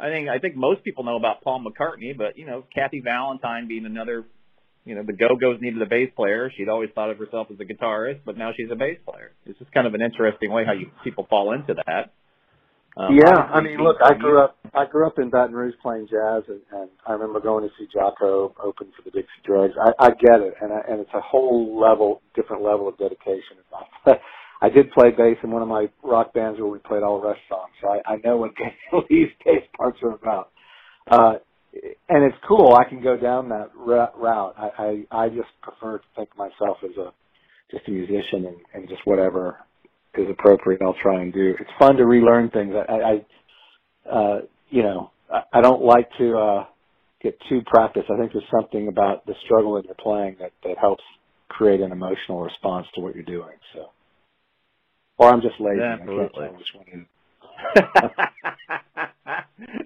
I 0.00 0.10
think 0.10 0.28
I 0.28 0.38
think 0.38 0.56
most 0.56 0.84
people 0.84 1.04
know 1.04 1.16
about 1.16 1.42
Paul 1.42 1.64
McCartney, 1.64 2.16
but 2.16 2.38
you 2.38 2.46
know 2.46 2.64
Kathy 2.74 3.00
Valentine 3.00 3.66
being 3.68 3.84
another, 3.86 4.24
you 4.84 4.94
know 4.94 5.02
the 5.02 5.12
Go 5.12 5.36
Go's 5.36 5.60
needed 5.60 5.82
a 5.82 5.86
bass 5.86 6.10
player. 6.14 6.50
She'd 6.56 6.68
always 6.68 6.90
thought 6.94 7.10
of 7.10 7.18
herself 7.18 7.48
as 7.52 7.58
a 7.60 7.64
guitarist, 7.64 8.20
but 8.24 8.36
now 8.36 8.52
she's 8.56 8.70
a 8.70 8.76
bass 8.76 8.98
player. 9.04 9.32
It's 9.46 9.58
just 9.58 9.72
kind 9.72 9.86
of 9.86 9.94
an 9.94 10.02
interesting 10.02 10.52
way 10.52 10.64
how 10.64 10.72
you 10.72 10.90
people 11.02 11.26
fall 11.28 11.52
into 11.52 11.74
that. 11.74 12.12
Um, 12.96 13.16
yeah, 13.16 13.30
I 13.30 13.60
mean, 13.60 13.78
look, 13.78 13.96
I 14.02 14.14
grew 14.14 14.42
up 14.42 14.56
I 14.74 14.84
grew 14.86 15.06
up 15.06 15.18
in 15.18 15.30
Baton 15.30 15.54
Rouge 15.54 15.74
playing 15.82 16.08
jazz, 16.10 16.42
and, 16.48 16.60
and 16.72 16.90
I 17.06 17.12
remember 17.12 17.40
going 17.40 17.62
to 17.62 17.70
see 17.78 17.86
Jaco 17.94 18.52
open 18.62 18.88
for 18.96 19.02
the 19.04 19.10
Dixie 19.10 19.28
Dregs. 19.44 19.74
I, 19.80 20.06
I 20.06 20.08
get 20.10 20.40
it, 20.40 20.54
and 20.60 20.72
I, 20.72 20.80
and 20.88 21.00
it's 21.00 21.14
a 21.14 21.20
whole 21.20 21.78
level, 21.78 22.22
different 22.34 22.62
level 22.62 22.88
of 22.88 22.98
dedication. 22.98 23.58
I 24.60 24.68
did 24.68 24.90
play 24.90 25.10
bass 25.10 25.36
in 25.42 25.50
one 25.50 25.62
of 25.62 25.68
my 25.68 25.88
rock 26.02 26.34
bands 26.34 26.58
where 26.58 26.68
we 26.68 26.78
played 26.78 27.02
all 27.02 27.20
Rush 27.20 27.38
songs, 27.48 27.70
so 27.80 27.88
I, 27.88 28.14
I 28.14 28.16
know 28.24 28.36
what 28.38 28.52
these 29.08 29.28
bass 29.44 29.62
parts 29.76 29.98
are 30.02 30.14
about. 30.14 30.50
Uh, 31.10 31.34
and 32.08 32.24
it's 32.24 32.36
cool. 32.46 32.74
I 32.74 32.88
can 32.88 33.02
go 33.02 33.16
down 33.16 33.48
that 33.50 33.70
route. 33.76 34.54
I, 34.58 35.04
I 35.12 35.24
I 35.24 35.28
just 35.28 35.48
prefer 35.62 35.98
to 35.98 36.04
think 36.16 36.30
myself 36.36 36.78
as 36.82 36.96
a 36.96 37.12
just 37.70 37.86
a 37.88 37.90
musician 37.90 38.46
and, 38.46 38.56
and 38.74 38.88
just 38.88 39.02
whatever 39.04 39.58
is 40.16 40.28
appropriate. 40.30 40.82
I'll 40.82 40.96
try 41.00 41.20
and 41.20 41.32
do. 41.32 41.54
It's 41.60 41.70
fun 41.78 41.96
to 41.96 42.06
relearn 42.06 42.50
things. 42.50 42.74
I, 42.88 42.92
I 42.94 44.10
uh, 44.10 44.40
you 44.70 44.82
know, 44.82 45.10
I, 45.32 45.42
I 45.52 45.60
don't 45.60 45.82
like 45.82 46.08
to 46.18 46.36
uh, 46.36 46.64
get 47.22 47.38
too 47.48 47.60
practiced. 47.66 48.10
I 48.10 48.18
think 48.18 48.32
there's 48.32 48.44
something 48.50 48.88
about 48.88 49.26
the 49.26 49.34
struggle 49.44 49.74
that 49.74 49.84
you're 49.84 49.94
playing 49.94 50.36
that 50.40 50.52
that 50.64 50.78
helps 50.78 51.04
create 51.48 51.80
an 51.80 51.92
emotional 51.92 52.42
response 52.42 52.86
to 52.94 53.00
what 53.00 53.14
you're 53.14 53.24
doing. 53.24 53.56
So 53.74 53.90
or 55.18 55.30
I'm 55.30 55.40
just 55.40 55.60
lazy. 55.60 55.82
Absolutely. 55.82 56.46
I 56.46 56.50
which 56.50 56.74
one 56.74 56.86
is. 56.92 57.06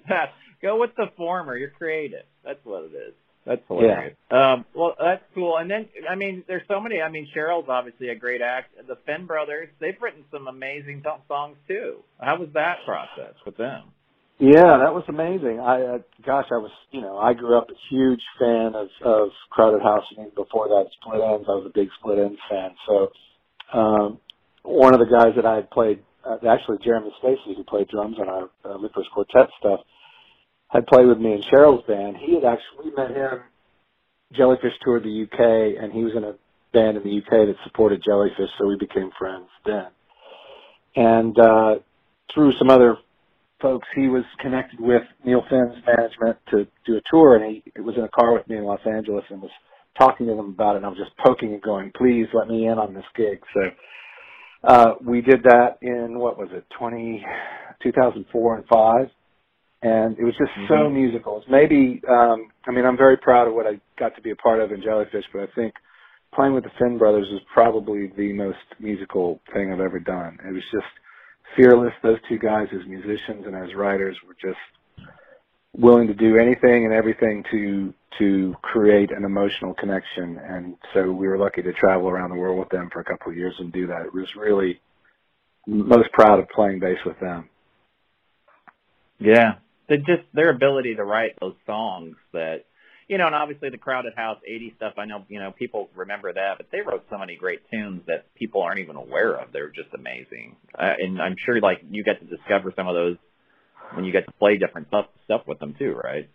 Go 0.62 0.78
with 0.78 0.94
the 0.96 1.06
former. 1.16 1.56
You're 1.56 1.70
creative. 1.70 2.24
That's 2.44 2.64
what 2.64 2.84
it 2.84 2.94
is. 2.94 3.14
That's 3.44 3.62
hilarious. 3.66 4.16
Yeah. 4.30 4.52
Um, 4.52 4.64
well, 4.74 4.94
that's 4.98 5.24
cool. 5.34 5.56
And 5.58 5.68
then, 5.68 5.88
I 6.08 6.14
mean, 6.14 6.44
there's 6.46 6.62
so 6.68 6.80
many. 6.80 7.00
I 7.00 7.10
mean, 7.10 7.26
Sheryl's 7.34 7.68
obviously 7.68 8.08
a 8.10 8.14
great 8.14 8.40
act. 8.40 8.74
The 8.86 8.96
Finn 9.04 9.26
brothers, 9.26 9.68
they've 9.80 10.00
written 10.00 10.24
some 10.30 10.46
amazing 10.46 11.02
songs 11.26 11.56
too. 11.66 12.04
How 12.20 12.38
was 12.38 12.50
that 12.54 12.76
process 12.86 13.34
with 13.44 13.56
them? 13.56 13.90
Yeah, 14.38 14.78
that 14.78 14.94
was 14.94 15.04
amazing. 15.08 15.60
I, 15.60 15.82
uh, 15.82 15.98
gosh, 16.24 16.46
I 16.50 16.58
was, 16.58 16.70
you 16.90 17.00
know, 17.00 17.18
I 17.18 17.32
grew 17.32 17.56
up 17.58 17.68
a 17.70 17.78
huge 17.90 18.22
fan 18.38 18.74
of 18.74 18.88
of 19.04 19.28
Crowded 19.50 19.82
House, 19.82 20.04
and 20.10 20.26
even 20.26 20.34
before 20.34 20.68
that, 20.68 20.86
Split 21.00 21.20
Enz. 21.20 21.46
I 21.46 21.54
was 21.54 21.66
a 21.66 21.72
big 21.72 21.88
Split 21.98 22.18
Enz 22.18 22.38
fan. 22.48 22.70
So, 22.86 23.08
um, 23.78 24.20
one 24.62 24.94
of 24.94 25.00
the 25.00 25.06
guys 25.06 25.34
that 25.36 25.46
I 25.46 25.56
had 25.56 25.70
played, 25.70 26.00
uh, 26.24 26.36
actually 26.48 26.78
Jeremy 26.84 27.12
Stacey, 27.18 27.54
who 27.56 27.64
played 27.64 27.88
drums 27.88 28.16
on 28.18 28.28
our 28.28 28.50
uh, 28.64 28.78
Lickerish 28.78 29.10
Quartet 29.12 29.48
stuff, 29.58 29.80
had 30.68 30.86
played 30.86 31.06
with 31.06 31.18
me 31.18 31.34
in 31.34 31.42
Sheryl's 31.42 31.84
band. 31.86 32.16
He 32.16 32.34
had 32.34 32.44
actually 32.44 32.90
we 32.90 32.96
met 32.96 33.10
him. 33.10 33.42
Jellyfish 34.32 34.72
toured 34.82 35.04
the 35.04 35.24
UK, 35.24 35.82
and 35.82 35.92
he 35.92 36.02
was 36.04 36.14
in 36.16 36.24
a 36.24 36.34
band 36.72 36.96
in 36.96 37.02
the 37.02 37.18
UK 37.18 37.46
that 37.46 37.54
supported 37.64 38.02
Jellyfish, 38.02 38.48
so 38.58 38.66
we 38.66 38.76
became 38.76 39.10
friends 39.18 39.48
then. 39.66 39.88
And 40.96 41.38
uh, 41.38 41.74
through 42.32 42.52
some 42.58 42.70
other 42.70 42.96
folks, 43.60 43.86
he 43.94 44.08
was 44.08 44.24
connected 44.40 44.80
with 44.80 45.02
Neil 45.24 45.42
Finn's 45.48 45.84
management 45.86 46.38
to 46.50 46.66
do 46.86 46.96
a 46.96 47.02
tour, 47.10 47.36
and 47.36 47.62
he 47.64 47.80
was 47.80 47.96
in 47.96 48.04
a 48.04 48.08
car 48.08 48.32
with 48.32 48.48
me 48.48 48.56
in 48.56 48.64
Los 48.64 48.80
Angeles 48.86 49.24
and 49.28 49.42
was 49.42 49.50
talking 49.98 50.26
to 50.26 50.34
them 50.34 50.48
about 50.48 50.74
it. 50.74 50.78
And 50.78 50.86
I 50.86 50.88
was 50.88 50.98
just 50.98 51.16
poking 51.18 51.52
and 51.52 51.62
going, 51.62 51.92
"Please 51.92 52.26
let 52.32 52.48
me 52.48 52.66
in 52.66 52.78
on 52.78 52.94
this 52.94 53.04
gig." 53.14 53.40
So 53.54 53.70
uh, 54.64 54.94
we 55.04 55.20
did 55.20 55.42
that 55.44 55.78
in 55.82 56.18
what 56.18 56.38
was 56.38 56.48
it, 56.52 56.64
20, 56.78 57.24
2004 57.82 58.56
and 58.56 58.66
five, 58.66 59.10
and 59.82 60.18
it 60.18 60.24
was 60.24 60.34
just 60.38 60.50
mm-hmm. 60.52 60.72
so 60.72 60.88
musical. 60.88 61.38
It's 61.38 61.50
maybe, 61.50 62.00
um, 62.08 62.48
I 62.66 62.70
mean, 62.70 62.84
I'm 62.84 62.96
very 62.96 63.16
proud 63.16 63.48
of 63.48 63.54
what 63.54 63.66
I 63.66 63.80
got 63.98 64.14
to 64.16 64.22
be 64.22 64.30
a 64.30 64.36
part 64.36 64.60
of 64.60 64.70
in 64.70 64.82
Jellyfish, 64.82 65.24
but 65.32 65.42
I 65.42 65.46
think 65.54 65.74
playing 66.34 66.54
with 66.54 66.64
the 66.64 66.70
Finn 66.78 66.98
brothers 66.98 67.26
was 67.30 67.42
probably 67.52 68.12
the 68.16 68.32
most 68.32 68.58
musical 68.78 69.40
thing 69.52 69.72
I've 69.72 69.80
ever 69.80 69.98
done. 69.98 70.38
It 70.46 70.52
was 70.52 70.62
just 70.72 70.86
fearless. 71.56 71.92
Those 72.02 72.18
two 72.28 72.38
guys, 72.38 72.68
as 72.72 72.86
musicians 72.86 73.44
and 73.46 73.56
as 73.56 73.74
writers, 73.74 74.16
were 74.26 74.36
just 74.40 74.58
willing 75.76 76.06
to 76.06 76.14
do 76.14 76.36
anything 76.36 76.84
and 76.84 76.92
everything 76.92 77.44
to 77.50 77.92
to 78.18 78.54
create 78.62 79.10
an 79.10 79.24
emotional 79.24 79.74
connection. 79.74 80.38
And 80.38 80.76
so 80.94 81.10
we 81.10 81.28
were 81.28 81.38
lucky 81.38 81.62
to 81.62 81.72
travel 81.72 82.08
around 82.08 82.30
the 82.30 82.36
world 82.36 82.58
with 82.58 82.68
them 82.68 82.90
for 82.92 83.00
a 83.00 83.04
couple 83.04 83.30
of 83.30 83.36
years 83.36 83.54
and 83.58 83.72
do 83.72 83.86
that. 83.88 84.06
It 84.06 84.14
was 84.14 84.28
really 84.36 84.80
most 85.66 86.10
proud 86.12 86.38
of 86.38 86.48
playing 86.48 86.80
bass 86.80 86.98
with 87.04 87.18
them. 87.20 87.48
Yeah, 89.18 89.54
they 89.88 89.98
just 89.98 90.24
their 90.34 90.50
ability 90.50 90.96
to 90.96 91.04
write 91.04 91.38
those 91.40 91.54
songs 91.66 92.16
that 92.32 92.64
you 93.08 93.18
know, 93.18 93.26
and 93.26 93.34
obviously 93.34 93.68
the 93.68 93.78
Crowded 93.78 94.14
House 94.16 94.38
80 94.46 94.74
stuff, 94.76 94.94
I 94.96 95.04
know, 95.04 95.24
you 95.28 95.38
know, 95.38 95.52
people 95.52 95.90
remember 95.94 96.32
that, 96.32 96.54
but 96.56 96.68
they 96.72 96.80
wrote 96.80 97.04
so 97.10 97.18
many 97.18 97.36
great 97.36 97.60
tunes 97.70 98.00
that 98.06 98.32
people 98.34 98.62
aren't 98.62 98.80
even 98.80 98.96
aware 98.96 99.34
of. 99.34 99.52
They're 99.52 99.68
just 99.68 99.92
amazing. 99.94 100.56
Uh, 100.74 100.94
and 100.98 101.20
I'm 101.20 101.36
sure 101.44 101.60
like 101.60 101.82
you 101.90 102.04
get 102.04 102.20
to 102.20 102.36
discover 102.36 102.72
some 102.74 102.88
of 102.88 102.94
those 102.94 103.16
when 103.94 104.04
you 104.04 104.12
get 104.12 104.24
to 104.26 104.32
play 104.32 104.56
different 104.56 104.88
stuff 104.88 105.06
stuff 105.24 105.42
with 105.46 105.58
them 105.58 105.74
too, 105.78 105.92
right? 105.92 106.28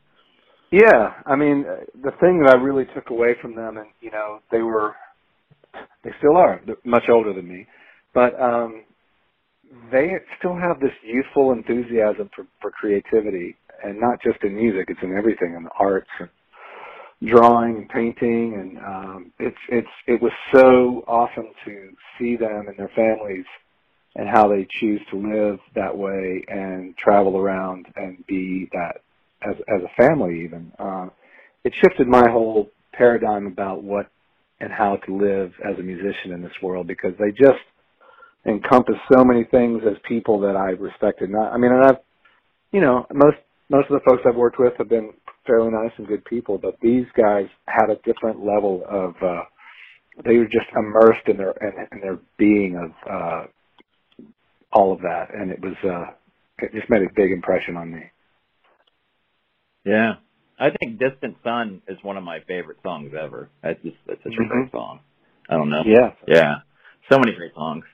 Yeah, 0.72 1.14
I 1.26 1.36
mean, 1.36 1.66
the 2.04 2.12
thing 2.22 2.42
that 2.44 2.52
I 2.52 2.56
really 2.62 2.86
took 2.96 3.10
away 3.12 3.36
from 3.42 3.56
them, 3.56 3.78
and 3.78 3.88
you 4.02 4.12
know, 4.12 4.40
they 4.52 4.62
were, 4.62 4.96
they 6.04 6.12
still 6.20 6.38
are 6.38 6.62
much 6.86 7.04
older 7.12 7.34
than 7.34 7.48
me, 7.48 7.68
but 8.14 8.40
um, 8.42 8.84
they 9.92 10.10
still 10.40 10.56
have 10.58 10.80
this 10.80 10.92
youthful 11.04 11.54
enthusiasm 11.54 12.30
for, 12.36 12.46
for 12.62 12.72
creativity, 12.72 13.56
and 13.84 14.00
not 14.00 14.20
just 14.24 14.44
in 14.44 14.56
music; 14.56 14.88
it's 14.90 15.00
in 15.04 15.18
everything, 15.18 15.56
in 15.58 15.64
the 15.64 15.72
arts, 15.80 16.10
and 16.20 16.30
drawing 17.32 17.78
and 17.78 17.90
painting, 17.90 18.56
and 18.56 18.78
um, 18.80 19.34
it's 19.40 19.58
it's 19.70 19.88
it 20.08 20.22
was 20.22 20.34
so 20.54 21.04
awesome 21.08 21.50
to 21.66 21.90
see 22.20 22.38
them 22.38 22.66
and 22.68 22.78
their 22.78 22.92
families 22.96 23.46
and 24.16 24.30
how 24.30 24.48
they 24.50 24.68
choose 24.80 25.02
to 25.12 25.18
live 25.18 25.60
that 25.76 25.98
way 25.98 26.44
and 26.50 26.96
travel 26.98 27.38
around 27.38 27.88
and 27.98 28.26
be 28.28 28.68
that 28.74 29.02
as 29.44 29.56
as 29.68 29.82
a 29.84 30.02
family 30.02 30.44
even. 30.44 30.72
Uh, 30.80 31.08
it 31.64 31.74
shifted 31.82 32.08
my 32.08 32.30
whole 32.30 32.70
paradigm 32.94 33.48
about 33.48 33.84
what 33.84 34.08
and 34.60 34.72
how 34.72 34.96
to 35.06 35.16
live 35.16 35.54
as 35.70 35.78
a 35.80 35.84
musician 35.84 36.32
in 36.34 36.42
this 36.42 36.54
world 36.64 36.88
because 36.88 37.14
they 37.20 37.32
just 37.32 37.60
encompass 38.46 38.96
so 39.14 39.24
many 39.24 39.44
things 39.46 39.84
as 39.90 39.98
people 40.08 40.40
that 40.40 40.56
I 40.56 40.70
respected. 40.72 41.30
Not, 41.30 41.52
I 41.54 41.58
mean, 41.58 41.72
and 41.72 41.86
I've, 41.86 41.98
you 42.72 42.82
know, 42.82 43.06
most 43.14 43.38
most 43.70 43.90
of 43.90 44.00
the 44.00 44.10
folks 44.10 44.24
I've 44.26 44.36
worked 44.36 44.60
with 44.60 44.74
have 44.78 44.90
been 44.90 45.14
fairly 45.46 45.72
nice 45.72 45.92
and 45.98 46.08
good 46.08 46.26
people, 46.26 46.58
but 46.58 46.78
these 46.82 47.06
guys 47.16 47.48
had 47.68 47.90
a 47.90 47.98
different 48.06 48.40
level 48.46 48.84
of. 48.90 49.16
uh 49.22 49.44
They 50.26 50.38
were 50.38 50.46
just 50.46 50.68
immersed 50.76 51.28
in 51.28 51.38
their 51.38 51.52
in, 51.62 51.88
in 51.92 52.02
their 52.02 52.20
being 52.38 52.76
of 52.78 52.92
uh 53.12 53.46
all 54.74 54.94
of 54.94 55.02
that, 55.02 55.34
and 55.34 55.52
it 55.52 55.62
was. 55.62 55.76
uh 55.84 56.14
It 56.60 56.74
just 56.74 56.90
made 56.90 57.04
a 57.04 57.14
big 57.16 57.32
impression 57.32 57.78
on 57.78 57.92
me. 57.92 58.04
Yeah, 59.88 60.16
I 60.60 60.70
think 60.72 61.00
"Distant 61.00 61.38
Sun" 61.44 61.82
is 61.88 61.98
one 62.04 62.18
of 62.18 62.24
my 62.24 62.40
favorite 62.48 62.78
songs 62.84 63.14
ever. 63.20 63.50
That's 63.64 63.82
just 63.84 63.96
that's 64.06 64.22
such 64.24 64.34
a 64.34 64.42
Mhm. 64.42 64.50
great 64.50 64.72
song. 64.72 65.00
I 65.50 65.56
don't 65.56 65.70
know. 65.70 65.84
Yeah. 65.86 66.12
Yeah, 66.28 66.56
so 67.10 67.18
many 67.20 67.34
great 67.34 67.54
songs. 67.54 67.86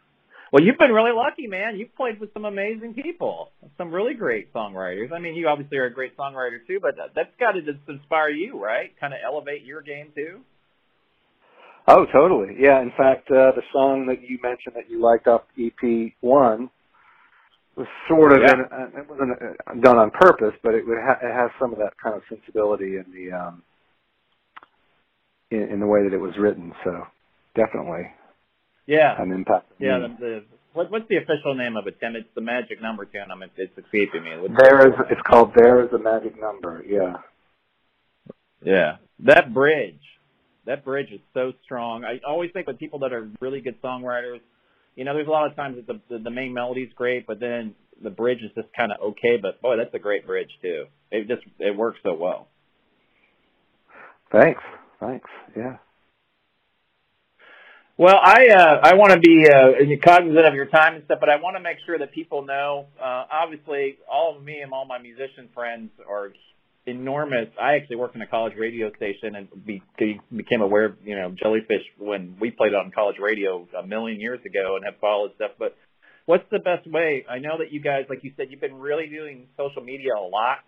Well, 0.52 0.64
you've 0.64 0.78
been 0.78 0.92
really 0.92 1.12
lucky, 1.12 1.48
man. 1.48 1.78
You've 1.78 1.96
played 1.96 2.20
with 2.20 2.32
some 2.34 2.46
amazing 2.46 2.94
people, 2.94 3.52
some 3.78 3.92
really 3.92 4.14
great 4.14 4.54
songwriters. 4.54 5.12
I 5.12 5.20
mean, 5.20 5.36
you 5.36 5.48
obviously 5.48 5.78
are 5.80 5.86
a 5.86 5.94
great 5.94 6.16
songwriter 6.16 6.66
too, 6.68 6.80
but 6.80 6.96
that, 6.98 7.14
that's 7.16 7.36
got 7.40 7.54
to 7.54 7.62
just 7.62 7.80
inspire 7.88 8.30
you, 8.30 8.60
right? 8.64 8.92
Kind 9.00 9.14
of 9.14 9.20
elevate 9.24 9.64
your 9.64 9.82
game 9.82 10.12
too. 10.16 10.42
Oh, 11.88 12.06
totally. 12.06 12.56
Yeah. 12.60 12.82
In 12.82 12.92
fact, 12.92 13.30
uh, 13.30 13.52
the 13.52 13.64
song 13.72 14.06
that 14.08 14.22
you 14.22 14.40
mentioned 14.42 14.76
that 14.76 14.90
you 14.90 15.00
liked 15.00 15.28
off 15.28 15.42
EP 15.60 16.14
one 16.22 16.70
was 17.76 17.88
sort 18.08 18.34
of 18.34 18.40
Yeah. 18.42 18.54
in, 18.54 18.60
uh, 18.62 19.00
it 19.02 19.10
wasn't 19.10 19.32
uh, 19.42 19.74
done 19.82 19.98
on 19.98 20.12
purpose, 20.12 20.54
but 20.64 20.74
it, 20.76 20.86
would 20.88 20.98
ha- 21.02 21.20
it 21.22 21.34
has 21.34 21.50
some 21.60 21.72
of 21.74 21.80
that 21.80 21.94
kind 22.02 22.16
of 22.16 22.22
sensibility 22.30 22.98
in 22.98 23.06
the 23.14 23.32
um, 23.36 23.64
in, 25.52 25.62
in 25.74 25.80
the 25.80 25.88
way 25.88 26.04
that 26.04 26.14
it 26.14 26.20
was 26.22 26.38
written. 26.38 26.74
So 26.84 27.08
definitely 27.56 28.12
Yeah, 28.86 29.20
an 29.22 29.32
impact. 29.32 29.72
yeah. 29.80 30.00
The, 30.00 30.16
the 30.20 30.44
what, 30.74 30.90
what's 30.92 31.08
the 31.08 31.18
official 31.18 31.54
name 31.56 31.78
of 31.78 31.86
it, 31.88 32.00
Tim? 32.00 32.16
It's 32.16 32.28
the 32.34 32.42
magic 32.42 32.82
number 32.82 33.06
tune. 33.06 33.30
I'm 33.32 33.44
it's 33.44 33.78
escaping 33.78 34.24
me. 34.24 34.32
What's 34.40 34.54
There 34.58 34.80
the 34.82 34.88
is. 34.88 34.94
It's 35.12 35.22
called 35.22 35.52
"There 35.56 35.84
Is 35.86 35.92
a 35.94 36.00
Magic 36.00 36.40
Number." 36.40 36.84
Yeah. 36.88 37.18
Yeah, 38.66 38.96
that 39.20 39.54
bridge, 39.54 40.00
that 40.66 40.86
bridge 40.86 41.12
is 41.12 41.20
so 41.34 41.52
strong. 41.66 42.06
I 42.06 42.20
always 42.26 42.50
think 42.54 42.66
with 42.66 42.80
people 42.80 43.00
that 43.00 43.12
are 43.12 43.30
really 43.42 43.60
good 43.60 43.82
songwriters, 43.82 44.40
you 44.96 45.06
know, 45.06 45.14
there's 45.14 45.28
a 45.28 45.32
lot 45.32 45.48
of 45.48 45.56
times 45.56 45.78
that 45.78 45.88
the 45.88 46.00
the, 46.10 46.24
the 46.24 46.32
main 46.32 46.54
melody's 46.54 46.92
great, 46.96 47.26
but 47.26 47.40
then 47.40 47.76
the 48.02 48.10
bridge 48.10 48.42
is 48.44 48.52
just 48.56 48.68
kind 48.78 48.92
of 48.92 49.00
okay. 49.12 49.38
But 49.42 49.62
boy, 49.62 49.78
that's 49.78 49.94
a 49.94 50.00
great 50.00 50.26
bridge 50.26 50.52
too. 50.62 50.86
It 51.12 51.28
just 51.28 51.42
it 51.60 51.76
works 51.76 52.00
so 52.04 52.14
well. 52.14 52.48
Thanks. 54.32 54.62
Thanks. 55.00 55.30
Yeah. 55.56 55.78
Well, 57.96 58.18
I 58.22 58.48
uh, 58.48 58.80
I 58.84 58.96
want 58.96 59.14
to 59.14 59.20
be 59.20 59.48
uh, 59.48 59.98
cognizant 60.04 60.48
of 60.48 60.56
your 60.56 60.66
time 60.66 60.96
and 60.96 61.06
stuff, 61.06 61.20
but 61.20 61.30
I 61.30 61.36
want 61.36 61.58
to 61.58 61.62
make 61.62 61.78
sure 61.86 61.98
that 62.00 62.12
people 62.12 62.44
know. 62.44 62.88
Uh, 63.00 63.26
obviously, 63.32 63.98
all 64.12 64.36
of 64.36 64.44
me 64.44 64.62
and 64.62 64.74
all 64.74 64.86
my 64.86 64.98
musician 64.98 65.50
friends 65.54 65.92
are 66.10 66.34
enormous. 66.86 67.48
I 67.62 67.76
actually 67.76 67.98
work 67.98 68.16
in 68.16 68.22
a 68.22 68.28
college 68.28 68.54
radio 68.58 68.92
station 68.96 69.36
and 69.36 69.48
be, 69.66 69.82
became 70.36 70.62
aware 70.62 70.86
of 70.86 70.96
you 71.04 71.16
know 71.16 71.32
Jellyfish 71.42 71.84
when 71.98 72.36
we 72.40 72.52
played 72.52 72.74
on 72.74 72.92
college 72.94 73.18
radio 73.22 73.68
a 73.78 73.86
million 73.86 74.20
years 74.20 74.40
ago 74.46 74.76
and 74.76 74.86
have 74.86 75.00
followed 75.00 75.32
stuff. 75.36 75.52
But 75.58 75.76
what's 76.26 76.46
the 76.52 76.60
best 76.60 76.86
way? 76.90 77.26
I 77.30 77.40
know 77.40 77.58
that 77.60 77.72
you 77.72 77.80
guys, 77.82 78.06
like 78.10 78.24
you 78.24 78.32
said, 78.38 78.48
you've 78.50 78.62
been 78.62 78.80
really 78.80 79.08
doing 79.08 79.48
social 79.58 79.84
media 79.84 80.12
a 80.18 80.22
lot. 80.28 80.60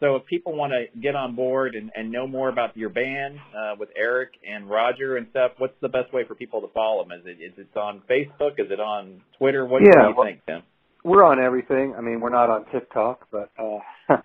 So 0.00 0.16
if 0.16 0.26
people 0.26 0.54
want 0.56 0.72
to 0.72 0.98
get 1.00 1.14
on 1.14 1.36
board 1.36 1.76
and, 1.76 1.90
and 1.94 2.10
know 2.10 2.26
more 2.26 2.48
about 2.48 2.76
your 2.76 2.90
band 2.90 3.38
uh, 3.56 3.74
with 3.78 3.90
Eric 3.96 4.30
and 4.46 4.68
Roger 4.68 5.16
and 5.16 5.28
stuff, 5.30 5.52
what's 5.58 5.72
the 5.80 5.88
best 5.88 6.12
way 6.12 6.24
for 6.26 6.34
people 6.34 6.60
to 6.62 6.66
follow 6.74 7.04
them? 7.04 7.12
Is 7.12 7.24
it 7.26 7.42
is 7.42 7.52
it 7.58 7.78
on 7.78 8.02
Facebook? 8.10 8.58
Is 8.58 8.70
it 8.70 8.80
on 8.80 9.20
Twitter? 9.38 9.64
What, 9.64 9.82
Yeah, 9.82 9.92
do 9.92 10.08
you 10.08 10.14
well- 10.16 10.26
think, 10.26 10.40
Tim? 10.46 10.62
We're 11.04 11.22
on 11.22 11.38
everything. 11.38 11.94
I 11.96 12.00
mean, 12.00 12.20
we're 12.20 12.30
not 12.30 12.48
on 12.48 12.64
TikTok, 12.72 13.28
but 13.30 13.50
uh, 13.58 13.78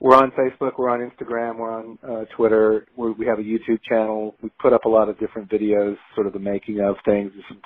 we're 0.00 0.14
on 0.14 0.30
Facebook. 0.32 0.72
We're 0.78 0.90
on 0.90 1.00
Instagram. 1.00 1.58
We're 1.58 1.72
on 1.72 1.98
uh, 2.02 2.24
Twitter. 2.36 2.86
We're, 2.96 3.12
we 3.12 3.26
have 3.26 3.38
a 3.38 3.42
YouTube 3.42 3.80
channel. 3.88 4.34
We 4.42 4.50
put 4.60 4.72
up 4.72 4.84
a 4.84 4.88
lot 4.88 5.08
of 5.08 5.18
different 5.18 5.50
videos, 5.50 5.96
sort 6.14 6.26
of 6.26 6.32
the 6.32 6.38
making 6.38 6.80
of 6.80 6.96
things, 7.04 7.32
some 7.48 7.60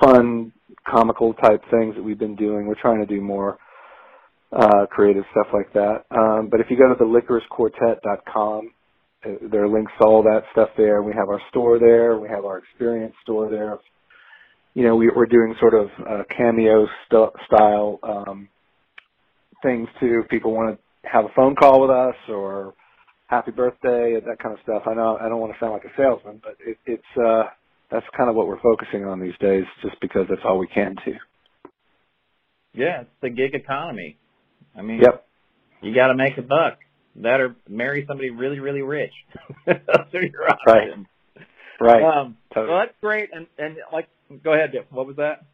fun, 0.00 0.52
comical 0.86 1.34
type 1.34 1.62
things 1.70 1.94
that 1.96 2.02
we've 2.02 2.18
been 2.18 2.36
doing. 2.36 2.66
We're 2.66 2.80
trying 2.80 3.00
to 3.00 3.06
do 3.06 3.20
more 3.20 3.58
uh, 4.52 4.86
creative 4.90 5.24
stuff 5.32 5.48
like 5.52 5.72
that. 5.72 6.04
Um, 6.10 6.48
but 6.50 6.60
if 6.60 6.66
you 6.70 6.76
go 6.76 6.88
to 6.88 6.94
the 6.98 7.04
lickerishquartet.com, 7.04 8.70
uh, 9.24 9.28
there 9.50 9.64
are 9.64 9.68
links 9.68 9.92
to 10.00 10.06
all 10.06 10.22
that 10.22 10.42
stuff 10.52 10.68
there. 10.76 11.02
We 11.02 11.12
have 11.14 11.28
our 11.28 11.40
store 11.50 11.78
there. 11.78 12.18
We 12.18 12.28
have 12.28 12.44
our 12.44 12.58
experience 12.58 13.14
store 13.22 13.50
there 13.50 13.78
you 14.76 14.82
know, 14.82 14.94
we, 14.94 15.08
we're 15.08 15.24
doing 15.24 15.54
sort 15.58 15.72
of 15.72 15.88
uh, 16.06 16.22
cameo 16.36 16.86
st- 17.06 17.30
style 17.46 17.98
um, 18.02 18.46
things 19.62 19.88
too. 19.98 20.20
If 20.22 20.28
people 20.28 20.52
want 20.52 20.76
to 20.76 20.85
have 21.10 21.24
a 21.24 21.28
phone 21.34 21.54
call 21.56 21.80
with 21.80 21.90
us 21.90 22.14
or 22.28 22.74
happy 23.28 23.50
birthday, 23.50 24.20
that 24.20 24.38
kind 24.42 24.54
of 24.54 24.60
stuff. 24.62 24.82
I 24.86 24.94
know 24.94 25.18
I 25.20 25.28
don't 25.28 25.40
want 25.40 25.52
to 25.52 25.58
sound 25.60 25.72
like 25.72 25.84
a 25.84 25.92
salesman, 25.96 26.40
but 26.42 26.56
it, 26.64 26.78
it's 26.86 27.18
uh, 27.24 27.44
that's 27.90 28.06
kind 28.16 28.28
of 28.28 28.36
what 28.36 28.46
we're 28.46 28.60
focusing 28.60 29.04
on 29.04 29.20
these 29.20 29.36
days, 29.40 29.64
just 29.82 30.00
because 30.00 30.26
that's 30.28 30.42
all 30.44 30.58
we 30.58 30.66
can 30.68 30.96
do. 31.04 31.14
Yeah, 32.74 33.02
it's 33.02 33.10
the 33.22 33.30
gig 33.30 33.54
economy. 33.54 34.18
I 34.76 34.82
mean, 34.82 35.00
Yep. 35.00 35.26
you 35.82 35.94
got 35.94 36.08
to 36.08 36.14
make 36.14 36.36
a 36.38 36.42
buck. 36.42 36.78
That 37.16 37.40
or 37.40 37.56
marry 37.66 38.04
somebody 38.06 38.28
really, 38.28 38.60
really 38.60 38.82
rich. 38.82 39.12
Those 39.66 39.76
are 40.12 40.22
your 40.22 40.46
Right. 40.66 40.90
Right. 41.80 42.02
Um, 42.02 42.36
Totally. 42.52 42.72
Well, 42.74 42.80
that's 42.84 42.94
great. 43.00 43.30
And 43.32 43.46
and 43.58 43.76
like, 43.92 44.08
go 44.44 44.52
ahead, 44.52 44.72
Jeff. 44.74 44.84
What 44.90 45.06
was 45.06 45.16
that? 45.16 45.44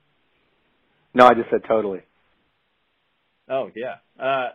no, 1.15 1.27
I 1.27 1.35
just 1.35 1.51
said 1.51 1.61
totally. 1.69 2.01
Oh 3.49 3.71
yeah. 3.77 3.97
Uh, 4.19 4.51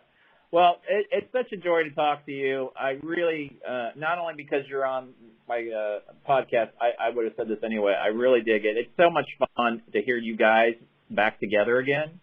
well, 0.52 0.78
it, 0.88 1.08
it's 1.12 1.32
such 1.32 1.52
a 1.52 1.58
joy 1.58 1.84
to 1.84 1.92
talk 1.92 2.26
to 2.26 2.32
you. 2.32 2.70
I 2.80 2.98
really, 3.04 3.58
uh, 3.68 3.90
not 3.96 4.18
only 4.18 4.34
because 4.36 4.62
you're 4.70 4.86
on 4.86 5.10
my 5.48 5.58
uh, 5.58 6.00
podcast, 6.30 6.70
I, 6.80 7.08
I 7.08 7.10
would 7.14 7.26
have 7.26 7.34
said 7.36 7.48
this 7.48 7.60
anyway. 7.64 7.94
I 7.94 8.08
really 8.08 8.42
dig 8.42 8.66
it. 8.66 8.78
It's 8.78 8.92
so 8.98 9.10
much 9.10 9.28
fun 9.56 9.82
to 9.94 10.02
hear 10.02 10.18
you 10.18 10.38
guys 10.38 10.74
back 11.10 11.40
together 11.40 11.78
again 11.78 12.20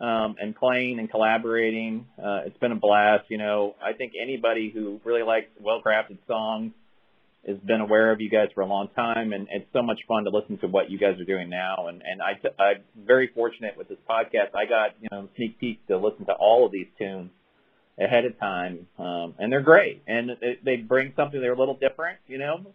um, 0.00 0.36
and 0.38 0.54
playing 0.54 0.98
and 0.98 1.10
collaborating. 1.10 2.06
Uh, 2.18 2.42
it's 2.46 2.58
been 2.58 2.72
a 2.72 2.76
blast. 2.76 3.24
You 3.30 3.38
know, 3.38 3.74
I 3.82 3.94
think 3.94 4.12
anybody 4.20 4.70
who 4.72 5.00
really 5.04 5.22
likes 5.22 5.48
well-crafted 5.60 6.18
songs 6.26 6.72
has 7.46 7.56
been 7.58 7.80
aware 7.80 8.12
of 8.12 8.20
you 8.20 8.30
guys 8.30 8.48
for 8.54 8.60
a 8.60 8.66
long 8.66 8.88
time, 8.94 9.32
and 9.32 9.48
it's 9.50 9.66
so 9.72 9.82
much 9.82 9.98
fun 10.06 10.24
to 10.24 10.30
listen 10.30 10.58
to 10.58 10.68
what 10.68 10.90
you 10.90 10.98
guys 10.98 11.18
are 11.18 11.24
doing 11.24 11.48
now. 11.48 11.88
And 11.88 12.02
and 12.04 12.20
I 12.22 12.62
I'm 12.62 12.82
very 12.96 13.30
fortunate 13.34 13.76
with 13.76 13.88
this 13.88 13.98
podcast. 14.08 14.54
I 14.54 14.66
got 14.66 14.90
you 15.00 15.08
know 15.10 15.28
sneak 15.36 15.58
peek 15.58 15.86
to 15.86 15.96
listen 15.96 16.26
to 16.26 16.32
all 16.34 16.66
of 16.66 16.72
these 16.72 16.86
tunes 16.98 17.30
ahead 17.98 18.24
of 18.24 18.38
time, 18.38 18.86
um, 18.98 19.34
and 19.38 19.52
they're 19.52 19.62
great. 19.62 20.02
And 20.06 20.30
they, 20.40 20.58
they 20.64 20.76
bring 20.76 21.12
something 21.16 21.40
they're 21.40 21.52
a 21.52 21.58
little 21.58 21.76
different, 21.76 22.18
you 22.26 22.38
know. 22.38 22.66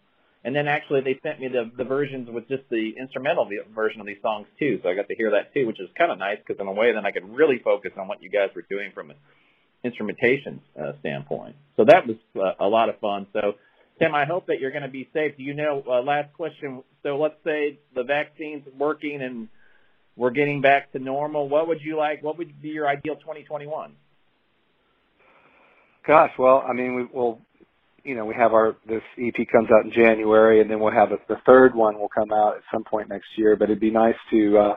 And 0.43 0.55
then 0.55 0.67
actually 0.67 1.01
they 1.01 1.19
sent 1.23 1.39
me 1.39 1.47
the 1.47 1.69
the 1.75 1.83
versions 1.83 2.29
with 2.29 2.47
just 2.47 2.63
the 2.69 2.93
instrumental 2.97 3.49
version 3.75 3.99
of 3.99 4.07
these 4.07 4.21
songs 4.21 4.47
too, 4.59 4.79
so 4.81 4.89
I 4.89 4.95
got 4.95 5.07
to 5.07 5.15
hear 5.15 5.31
that 5.31 5.53
too, 5.53 5.65
which 5.67 5.79
is 5.79 5.89
kind 5.97 6.11
of 6.11 6.19
nice 6.19 6.37
because 6.37 6.61
in 6.61 6.67
a 6.67 6.71
way 6.71 6.93
then 6.93 7.05
I 7.05 7.11
could 7.11 7.35
really 7.35 7.59
focus 7.59 7.91
on 7.97 8.07
what 8.07 8.21
you 8.21 8.29
guys 8.29 8.49
were 8.55 8.65
doing 8.69 8.91
from 8.93 9.09
an 9.09 9.17
instrumentation 9.83 10.61
uh, 10.79 10.93
standpoint. 10.99 11.55
So 11.75 11.85
that 11.85 12.07
was 12.07 12.17
uh, 12.35 12.63
a 12.63 12.67
lot 12.67 12.89
of 12.89 12.99
fun. 12.99 13.27
So. 13.33 13.55
Tim, 13.99 14.13
I 14.13 14.25
hope 14.25 14.45
that 14.45 14.59
you're 14.59 14.69
going 14.69 14.83
to 14.83 14.89
be 14.89 15.09
safe. 15.11 15.33
You 15.37 15.55
know, 15.55 15.83
uh, 15.89 16.03
last 16.03 16.31
question. 16.33 16.83
So 17.01 17.17
let's 17.17 17.33
say 17.43 17.79
the 17.95 18.03
vaccine's 18.03 18.61
working 18.77 19.23
and 19.23 19.47
we're 20.15 20.31
getting 20.31 20.61
back 20.61 20.91
to 20.91 20.99
normal. 20.99 21.47
What 21.47 21.67
would 21.67 21.81
you 21.81 21.97
like? 21.97 22.23
What 22.23 22.37
would 22.37 22.61
be 22.61 22.69
your 22.69 22.87
ideal 22.87 23.15
2021? 23.15 23.93
Gosh, 26.07 26.31
well, 26.39 26.63
I 26.67 26.71
mean, 26.71 26.95
we 26.95 27.03
will, 27.03 27.41
you 28.03 28.15
know, 28.15 28.23
we 28.25 28.33
have 28.33 28.53
our 28.53 28.77
this 28.87 29.01
EP 29.19 29.35
comes 29.51 29.67
out 29.69 29.83
in 29.83 29.91
January, 29.91 30.61
and 30.61 30.71
then 30.71 30.79
we'll 30.79 30.93
have 30.93 31.11
a, 31.11 31.17
the 31.27 31.35
third 31.45 31.75
one 31.75 31.99
will 31.99 32.07
come 32.07 32.31
out 32.31 32.55
at 32.55 32.63
some 32.73 32.85
point 32.85 33.09
next 33.09 33.27
year. 33.35 33.57
But 33.57 33.65
it'd 33.65 33.81
be 33.81 33.91
nice 33.91 34.15
to 34.31 34.57
uh, 34.57 34.73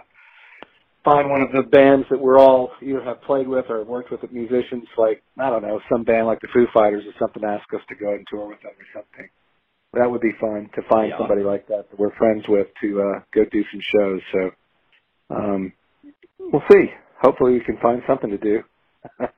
find 1.05 1.31
one 1.31 1.41
of 1.41 1.53
the 1.53 1.63
bands 1.63 2.07
that 2.11 2.21
we're 2.21 2.39
all 2.41 2.73
either 2.83 3.03
have 3.05 3.23
played 3.23 3.47
with 3.47 3.67
or 3.69 3.85
worked 3.85 4.11
with, 4.11 4.21
musicians 4.33 4.85
like 4.99 5.23
I 5.39 5.51
don't 5.51 5.63
know, 5.63 5.81
some 5.91 6.03
band 6.03 6.27
like 6.27 6.41
the 6.41 6.49
Foo 6.53 6.67
Fighters 6.75 7.05
or 7.07 7.13
something, 7.21 7.45
ask 7.45 7.73
us 7.75 7.81
to 7.89 7.95
go 7.95 8.13
and 8.13 8.27
tour 8.29 8.49
with 8.49 8.61
them 8.63 8.73
or 8.73 8.87
something. 9.01 9.29
That 9.93 10.11
would 10.11 10.21
be 10.21 10.33
fun 10.41 10.69
to 10.75 10.83
find 10.89 11.11
Yeah. 11.11 11.19
somebody 11.19 11.43
like 11.43 11.69
that 11.69 11.91
that 11.91 11.99
we're 11.99 12.15
friends 12.17 12.45
with 12.49 12.67
to 12.83 13.03
uh, 13.03 13.21
go 13.33 13.45
do 13.51 13.65
some 13.71 13.81
shows. 13.95 14.21
So 14.33 14.51
um, 15.31 15.73
we'll 16.39 16.63
see. 16.71 16.87
Hopefully, 17.23 17.53
we 17.53 17.61
can 17.61 17.77
find 17.79 18.03
something 18.09 18.31
to 18.31 18.39
do. 18.39 18.63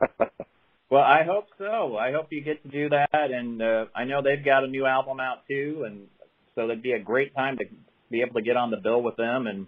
Well, 0.92 1.02
I 1.02 1.22
hope 1.22 1.46
so. 1.56 1.96
I 1.96 2.12
hope 2.12 2.26
you 2.32 2.42
get 2.42 2.62
to 2.64 2.68
do 2.68 2.90
that, 2.90 3.08
and 3.30 3.62
uh, 3.62 3.86
I 3.96 4.04
know 4.04 4.20
they've 4.20 4.44
got 4.44 4.62
a 4.62 4.66
new 4.66 4.84
album 4.84 5.20
out 5.20 5.38
too, 5.48 5.84
and 5.86 6.06
so 6.54 6.66
that'd 6.66 6.82
be 6.82 6.92
a 6.92 6.98
great 6.98 7.34
time 7.34 7.56
to 7.56 7.64
be 8.10 8.20
able 8.20 8.34
to 8.34 8.42
get 8.42 8.58
on 8.58 8.70
the 8.70 8.76
bill 8.76 9.02
with 9.02 9.16
them. 9.16 9.46
And 9.46 9.66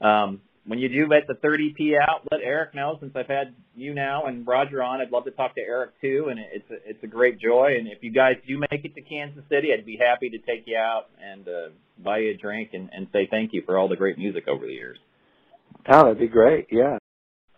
um, 0.00 0.42
when 0.64 0.78
you 0.78 0.88
do 0.88 1.08
get 1.08 1.26
the 1.26 1.34
30p 1.34 2.00
out, 2.00 2.28
let 2.30 2.40
Eric 2.40 2.72
know. 2.72 2.96
Since 3.00 3.16
I've 3.16 3.26
had 3.26 3.56
you 3.74 3.94
now 3.94 4.26
and 4.26 4.46
Roger 4.46 4.80
on, 4.80 5.00
I'd 5.00 5.10
love 5.10 5.24
to 5.24 5.32
talk 5.32 5.56
to 5.56 5.60
Eric 5.60 6.00
too, 6.00 6.28
and 6.30 6.38
it's 6.38 6.70
a, 6.70 6.88
it's 6.88 7.02
a 7.02 7.08
great 7.08 7.40
joy. 7.40 7.74
And 7.76 7.88
if 7.88 8.04
you 8.04 8.12
guys 8.12 8.36
do 8.46 8.56
make 8.70 8.84
it 8.84 8.94
to 8.94 9.00
Kansas 9.00 9.42
City, 9.50 9.70
I'd 9.76 9.84
be 9.84 9.96
happy 9.96 10.30
to 10.30 10.38
take 10.38 10.68
you 10.68 10.76
out 10.76 11.06
and 11.20 11.48
uh, 11.48 11.68
buy 11.98 12.18
you 12.18 12.30
a 12.30 12.36
drink 12.36 12.70
and, 12.74 12.90
and 12.92 13.08
say 13.12 13.26
thank 13.28 13.54
you 13.54 13.64
for 13.66 13.76
all 13.76 13.88
the 13.88 13.96
great 13.96 14.18
music 14.18 14.46
over 14.46 14.64
the 14.64 14.72
years. 14.72 14.98
Oh, 15.88 16.04
that'd 16.04 16.20
be 16.20 16.28
great. 16.28 16.68
Yeah. 16.70 16.98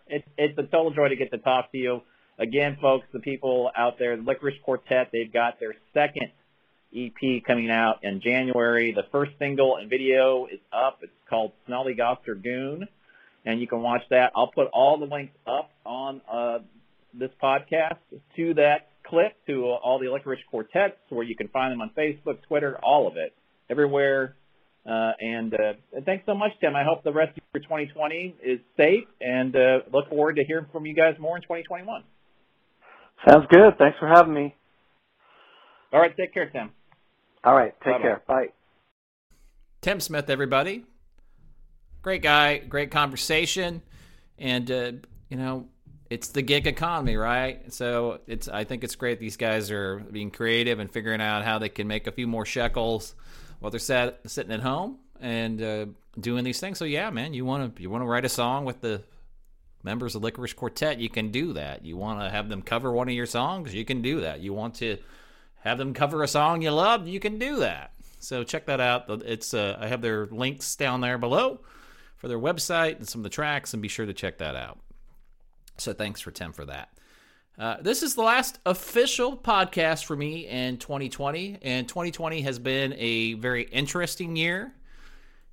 It's 0.07 0.27
it's 0.35 0.57
a 0.57 0.63
total 0.63 0.89
joy 0.89 1.09
to 1.09 1.15
get 1.15 1.29
to 1.29 1.37
talk 1.37 1.71
to 1.73 1.77
you. 1.77 2.01
Again, 2.39 2.77
folks, 2.81 3.05
the 3.11 3.19
people 3.19 3.71
out 3.75 3.97
there, 3.97 4.15
the 4.15 4.23
Lickerish 4.23 4.61
Quartet, 4.63 5.09
they've 5.11 5.31
got 5.31 5.59
their 5.59 5.75
second 5.93 6.31
EP 6.95 7.43
coming 7.45 7.71
out 7.71 8.03
in 8.03 8.21
January. 8.21 8.93
The 8.93 9.05
first 9.11 9.31
single 9.39 9.77
and 9.77 9.89
video 9.89 10.45
is 10.45 10.59
up. 10.71 10.99
It's 11.01 11.11
called 11.29 11.53
Snollygoster 11.67 12.41
Goon, 12.41 12.87
and 13.45 13.59
you 13.59 13.67
can 13.67 13.81
watch 13.81 14.03
that. 14.11 14.31
I'll 14.35 14.51
put 14.51 14.67
all 14.67 14.99
the 14.99 15.05
links 15.05 15.33
up 15.47 15.71
on 15.85 16.21
uh, 16.31 16.59
this 17.13 17.31
podcast 17.41 17.97
to 18.35 18.53
that 18.55 18.89
clip, 19.05 19.33
to 19.47 19.65
all 19.65 19.99
the 19.99 20.05
Lickerish 20.05 20.45
Quartets, 20.51 20.97
where 21.09 21.23
you 21.23 21.35
can 21.35 21.47
find 21.47 21.71
them 21.71 21.81
on 21.81 21.91
Facebook, 21.97 22.41
Twitter, 22.47 22.77
all 22.83 23.07
of 23.07 23.17
it, 23.17 23.33
everywhere 23.69 24.35
uh, 24.87 25.11
and, 25.19 25.53
uh, 25.53 25.73
and 25.91 26.05
thanks 26.05 26.25
so 26.25 26.33
much, 26.33 26.51
Tim. 26.61 26.75
I 26.75 26.83
hope 26.83 27.03
the 27.03 27.11
rest 27.11 27.37
of 27.37 27.43
your 27.53 27.63
2020 27.63 28.35
is 28.41 28.59
safe 28.77 29.03
and 29.19 29.53
uh, 29.53 29.79
look 29.91 30.07
forward 30.09 30.37
to 30.37 30.45
hearing 30.45 30.67
from 30.71 30.85
you 30.85 30.95
guys 30.95 31.15
more 31.19 31.35
in 31.35 31.41
2021. 31.41 32.03
Sounds 33.25 33.45
good. 33.49 33.77
Thanks 33.77 33.97
for 33.99 34.07
having 34.07 34.33
me. 34.33 34.55
All 35.93 35.99
right. 35.99 36.15
Take 36.15 36.33
care, 36.33 36.49
Tim. 36.49 36.71
All 37.43 37.55
right. 37.55 37.73
Take 37.83 37.93
Bye-bye. 37.93 38.01
care. 38.01 38.21
Bye. 38.27 38.47
Tim 39.81 39.99
Smith, 39.99 40.29
everybody. 40.29 40.85
Great 42.01 42.21
guy. 42.21 42.57
Great 42.57 42.91
conversation. 42.91 43.81
And, 44.37 44.69
uh, 44.69 44.91
you 45.29 45.37
know, 45.37 45.67
it's 46.09 46.29
the 46.29 46.41
gig 46.41 46.67
economy, 46.67 47.15
right? 47.17 47.71
So 47.73 48.19
it's 48.27 48.47
I 48.47 48.63
think 48.63 48.83
it's 48.83 48.95
great 48.95 49.19
these 49.19 49.37
guys 49.37 49.71
are 49.71 49.97
being 49.99 50.31
creative 50.31 50.79
and 50.79 50.91
figuring 50.91 51.21
out 51.21 51.43
how 51.43 51.59
they 51.59 51.69
can 51.69 51.87
make 51.87 52.07
a 52.07 52.11
few 52.11 52.27
more 52.27 52.45
shekels 52.45 53.15
while 53.59 53.71
they're 53.71 53.79
sat, 53.79 54.19
sitting 54.25 54.51
at 54.51 54.61
home 54.61 54.99
and 55.19 55.61
uh, 55.61 55.85
doing 56.19 56.43
these 56.43 56.59
things. 56.59 56.77
So 56.77 56.85
yeah, 56.85 57.09
man, 57.09 57.33
you 57.33 57.45
want 57.45 57.75
to 57.75 57.81
you 57.81 57.89
want 57.89 58.03
to 58.03 58.05
write 58.07 58.25
a 58.25 58.29
song 58.29 58.65
with 58.65 58.81
the 58.81 59.03
members 59.87 60.15
of 60.15 60.21
Lickerish 60.21 60.53
Quartet, 60.53 60.99
you 60.99 61.09
can 61.09 61.31
do 61.31 61.53
that. 61.53 61.85
You 61.85 61.95
want 61.95 62.19
to 62.19 62.29
have 62.29 62.49
them 62.49 62.61
cover 62.61 62.91
one 62.91 63.07
of 63.07 63.15
your 63.15 63.25
songs, 63.25 63.73
you 63.73 63.85
can 63.85 64.01
do 64.01 64.19
that. 64.19 64.41
You 64.41 64.53
want 64.53 64.75
to 64.75 64.97
have 65.61 65.77
them 65.77 65.93
cover 65.93 66.21
a 66.21 66.27
song 66.27 66.61
you 66.61 66.71
love, 66.71 67.07
you 67.07 67.21
can 67.21 67.39
do 67.39 67.55
that. 67.59 67.93
So 68.19 68.43
check 68.43 68.65
that 68.65 68.81
out. 68.81 69.05
It's 69.25 69.53
uh, 69.53 69.77
I 69.79 69.87
have 69.87 70.01
their 70.01 70.25
links 70.27 70.75
down 70.75 70.99
there 70.99 71.17
below 71.17 71.61
for 72.17 72.27
their 72.27 72.37
website 72.37 72.97
and 72.97 73.07
some 73.07 73.21
of 73.21 73.23
the 73.23 73.29
tracks, 73.29 73.73
and 73.73 73.81
be 73.81 73.87
sure 73.87 74.05
to 74.05 74.13
check 74.13 74.39
that 74.39 74.57
out. 74.57 74.77
So 75.77 75.93
thanks 75.93 76.19
for 76.19 76.31
Tim 76.31 76.51
for 76.51 76.65
that. 76.65 76.89
Uh, 77.57 77.77
this 77.81 78.03
is 78.03 78.13
the 78.13 78.21
last 78.21 78.59
official 78.65 79.37
podcast 79.37 80.03
for 80.03 80.17
me 80.17 80.47
in 80.47 80.77
2020, 80.77 81.59
and 81.61 81.87
2020 81.87 82.41
has 82.41 82.59
been 82.59 82.93
a 82.97 83.35
very 83.35 83.63
interesting 83.63 84.35
year 84.35 84.73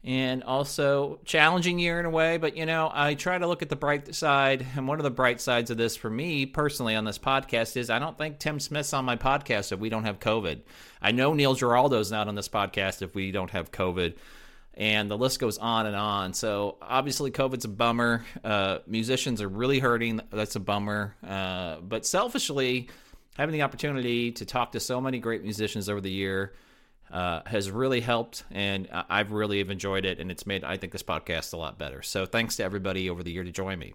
and 0.05 0.45
also 0.45 1.19
challenging 1.25 1.79
year 1.79 1.99
in 1.99 2.07
a 2.07 2.11
way. 2.11 2.37
But 2.37 2.57
you 2.57 2.67
know, 2.67 2.91
I 2.93 3.15
try 3.15 3.39
to 3.39 3.47
look 3.47 3.63
at 3.63 3.71
the 3.71 3.77
bright 3.77 4.15
side, 4.15 4.67
and 4.77 4.87
one 4.87 5.01
of 5.01 5.05
the 5.05 5.11
bright 5.11 5.41
sides 5.41 5.71
of 5.71 5.77
this 5.77 5.97
for 5.97 6.11
me 6.11 6.47
personally 6.47 6.95
on 6.95 7.05
this 7.05 7.19
podcast 7.19 7.77
is 7.77 7.91
I 7.91 7.99
don't 7.99 8.17
think 8.17 8.39
Tim 8.39 8.61
Smith's 8.61 8.93
on 8.93 9.05
my 9.05 9.17
podcast 9.17 9.73
if 9.73 9.81
we 9.81 9.89
don't 9.89 10.05
have 10.05 10.21
COVID. 10.21 10.61
I 11.01 11.13
know 11.13 11.35
Neil 11.35 11.55
Giraldo's 11.55 12.13
not 12.13 12.29
on 12.29 12.35
this 12.35 12.49
podcast 12.49 13.03
if 13.03 13.15
we 13.15 13.33
don't 13.33 13.51
have 13.51 13.73
COVID 13.73 14.15
and 14.77 15.11
the 15.11 15.17
list 15.17 15.39
goes 15.39 15.59
on 15.59 15.87
and 15.87 15.97
on. 15.97 16.35
So 16.35 16.77
obviously, 16.83 17.31
COVID's 17.31 17.65
a 17.65 17.69
bummer. 17.69 18.25
Uh, 18.43 18.79
musicians 18.87 19.41
are 19.41 19.49
really 19.49 19.79
hurting. 19.79 20.21
That's 20.33 20.57
a 20.57 20.61
bummer. 20.61 21.15
Uh, 21.27 21.77
but 21.81 22.05
selfishly, 22.05 22.89
having 23.37 23.53
the 23.53 23.63
opportunity 23.63 24.33
to 24.33 24.45
talk 24.45 24.73
to 24.73 24.81
so 24.81 25.01
many 25.01 25.19
great 25.19 25.43
musicians 25.43 25.89
over 25.89 26.01
the 26.01 26.11
year 26.11 26.53
uh, 27.15 27.43
has 27.47 27.71
really 27.71 28.01
helped, 28.01 28.45
and 28.51 28.89
I've 29.09 29.31
really 29.31 29.59
have 29.59 29.71
enjoyed 29.71 30.05
it, 30.05 30.19
and 30.19 30.31
it's 30.31 30.47
made 30.47 30.65
I 30.65 30.77
think 30.77 30.93
this 30.93 31.03
podcast 31.03 31.55
a 31.55 31.57
lot 31.57 31.79
better. 31.79 32.03
So 32.03 32.27
thanks 32.27 32.57
to 32.57 32.65
everybody 32.65 33.09
over 33.09 33.23
the 33.23 33.31
year 33.31 33.45
to 33.45 33.53
join 33.53 33.79
me. 33.79 33.95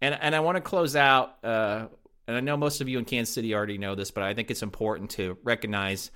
And 0.00 0.16
and 0.18 0.34
I 0.34 0.40
want 0.40 0.56
to 0.56 0.60
close 0.60 0.94
out. 0.94 1.44
Uh, 1.44 1.88
and 2.28 2.36
I 2.36 2.40
know 2.40 2.56
most 2.56 2.80
of 2.80 2.88
you 2.88 2.98
in 2.98 3.04
Kansas 3.04 3.34
City 3.34 3.54
already 3.54 3.78
know 3.78 3.94
this, 3.94 4.10
but 4.10 4.22
I 4.22 4.32
think 4.34 4.50
it's 4.50 4.62
important 4.62 5.10
to 5.10 5.36
recognize 5.42 6.10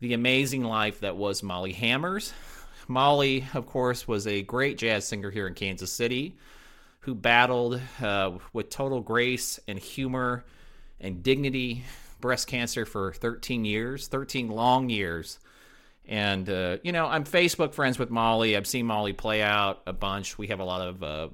the 0.00 0.12
amazing 0.12 0.64
life 0.64 1.00
that 1.00 1.16
was 1.16 1.42
Molly 1.42 1.72
Hammers. 1.72 2.32
Molly, 2.88 3.46
of 3.54 3.66
course, 3.66 4.06
was 4.06 4.26
a 4.26 4.42
great 4.42 4.78
jazz 4.78 5.06
singer 5.06 5.30
here 5.30 5.46
in 5.46 5.54
Kansas 5.54 5.92
City 5.92 6.36
who 7.00 7.14
battled 7.14 7.80
uh, 8.02 8.32
with 8.52 8.68
total 8.68 9.00
grace 9.00 9.60
and 9.68 9.78
humor 9.78 10.44
and 11.00 11.22
dignity 11.22 11.84
breast 12.20 12.48
cancer 12.48 12.84
for 12.84 13.12
13 13.12 13.64
years, 13.64 14.08
13 14.08 14.48
long 14.48 14.90
years. 14.90 15.38
And, 16.08 16.48
uh, 16.48 16.78
you 16.82 16.92
know, 16.92 17.06
I'm 17.06 17.24
Facebook 17.24 17.74
friends 17.74 17.98
with 17.98 18.10
Molly. 18.10 18.56
I've 18.56 18.66
seen 18.66 18.86
Molly 18.86 19.12
play 19.12 19.42
out 19.42 19.82
a 19.86 19.92
bunch. 19.92 20.38
We 20.38 20.48
have 20.48 20.60
a 20.60 20.64
lot 20.64 20.86
of 20.86 21.02
uh, 21.02 21.28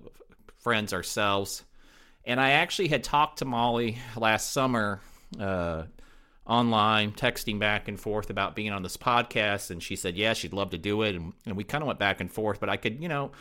friends 0.58 0.92
ourselves. 0.92 1.62
And 2.24 2.40
I 2.40 2.52
actually 2.52 2.88
had 2.88 3.04
talked 3.04 3.40
to 3.40 3.44
Molly 3.44 3.98
last 4.16 4.52
summer 4.52 5.00
uh, 5.38 5.84
online, 6.46 7.12
texting 7.12 7.58
back 7.58 7.88
and 7.88 8.00
forth 8.00 8.30
about 8.30 8.54
being 8.54 8.70
on 8.70 8.82
this 8.82 8.96
podcast. 8.96 9.70
And 9.70 9.82
she 9.82 9.96
said, 9.96 10.16
yeah, 10.16 10.32
she'd 10.32 10.54
love 10.54 10.70
to 10.70 10.78
do 10.78 11.02
it. 11.02 11.16
And, 11.16 11.32
and 11.44 11.56
we 11.56 11.64
kind 11.64 11.82
of 11.82 11.86
went 11.86 11.98
back 11.98 12.20
and 12.20 12.32
forth, 12.32 12.58
but 12.58 12.68
I 12.68 12.76
could, 12.76 13.02
you 13.02 13.08
know, 13.08 13.32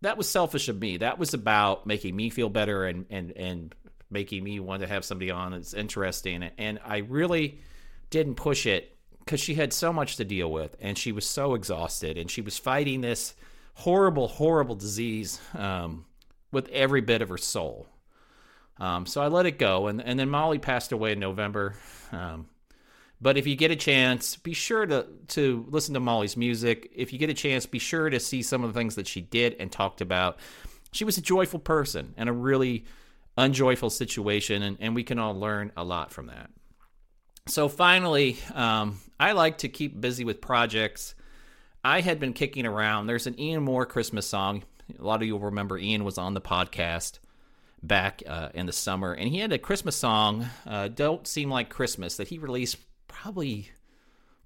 that 0.00 0.16
was 0.16 0.28
selfish 0.28 0.68
of 0.68 0.80
me. 0.80 0.96
That 0.96 1.18
was 1.18 1.34
about 1.34 1.86
making 1.86 2.16
me 2.16 2.30
feel 2.30 2.48
better 2.48 2.86
and, 2.86 3.06
and, 3.10 3.32
and 3.32 3.74
making 4.10 4.42
me 4.42 4.58
want 4.58 4.82
to 4.82 4.88
have 4.88 5.04
somebody 5.04 5.30
on 5.30 5.52
that's 5.52 5.74
interesting. 5.74 6.42
And 6.58 6.80
I 6.84 6.98
really 6.98 7.60
didn't 8.08 8.34
push 8.34 8.66
it 8.66 8.96
because 9.30 9.40
she 9.40 9.54
had 9.54 9.72
so 9.72 9.92
much 9.92 10.16
to 10.16 10.24
deal 10.24 10.50
with 10.50 10.76
and 10.80 10.98
she 10.98 11.12
was 11.12 11.24
so 11.24 11.54
exhausted 11.54 12.18
and 12.18 12.28
she 12.28 12.40
was 12.40 12.58
fighting 12.58 13.00
this 13.00 13.32
horrible, 13.74 14.26
horrible 14.26 14.74
disease 14.74 15.40
um, 15.54 16.04
with 16.50 16.68
every 16.70 17.00
bit 17.00 17.22
of 17.22 17.28
her 17.28 17.38
soul. 17.38 17.86
Um, 18.78 19.06
so 19.06 19.22
I 19.22 19.28
let 19.28 19.46
it 19.46 19.56
go, 19.56 19.86
and 19.86 20.02
and 20.02 20.18
then 20.18 20.30
Molly 20.30 20.58
passed 20.58 20.90
away 20.90 21.12
in 21.12 21.20
November. 21.20 21.76
Um, 22.10 22.48
but 23.20 23.36
if 23.36 23.46
you 23.46 23.54
get 23.54 23.70
a 23.70 23.76
chance, 23.76 24.34
be 24.34 24.52
sure 24.52 24.84
to 24.84 25.06
to 25.28 25.64
listen 25.68 25.94
to 25.94 26.00
Molly's 26.00 26.36
music. 26.36 26.90
If 26.92 27.12
you 27.12 27.18
get 27.18 27.30
a 27.30 27.34
chance, 27.34 27.66
be 27.66 27.78
sure 27.78 28.10
to 28.10 28.18
see 28.18 28.42
some 28.42 28.64
of 28.64 28.72
the 28.72 28.78
things 28.80 28.96
that 28.96 29.06
she 29.06 29.20
did 29.20 29.54
and 29.60 29.70
talked 29.70 30.00
about. 30.00 30.38
She 30.90 31.04
was 31.04 31.18
a 31.18 31.22
joyful 31.22 31.60
person 31.60 32.14
and 32.16 32.28
a 32.28 32.32
really 32.32 32.84
unjoyful 33.36 33.90
situation, 33.90 34.62
and, 34.62 34.76
and 34.80 34.94
we 34.94 35.04
can 35.04 35.20
all 35.20 35.38
learn 35.38 35.70
a 35.76 35.84
lot 35.84 36.10
from 36.10 36.26
that. 36.26 36.50
So 37.50 37.68
finally, 37.68 38.38
um, 38.54 39.00
I 39.18 39.32
like 39.32 39.58
to 39.58 39.68
keep 39.68 40.00
busy 40.00 40.24
with 40.24 40.40
projects. 40.40 41.16
I 41.82 42.00
had 42.00 42.20
been 42.20 42.32
kicking 42.32 42.64
around. 42.64 43.08
There's 43.08 43.26
an 43.26 43.40
Ian 43.40 43.64
Moore 43.64 43.86
Christmas 43.86 44.24
song. 44.24 44.62
A 44.96 45.02
lot 45.02 45.20
of 45.20 45.26
you 45.26 45.32
will 45.32 45.46
remember 45.46 45.76
Ian 45.76 46.04
was 46.04 46.16
on 46.16 46.34
the 46.34 46.40
podcast 46.40 47.18
back 47.82 48.22
uh, 48.24 48.50
in 48.54 48.66
the 48.66 48.72
summer, 48.72 49.14
and 49.14 49.28
he 49.28 49.38
had 49.38 49.52
a 49.52 49.58
Christmas 49.58 49.96
song, 49.96 50.46
uh, 50.64 50.86
"Don't 50.86 51.26
Seem 51.26 51.50
Like 51.50 51.70
Christmas," 51.70 52.18
that 52.18 52.28
he 52.28 52.38
released 52.38 52.76
probably, 53.08 53.68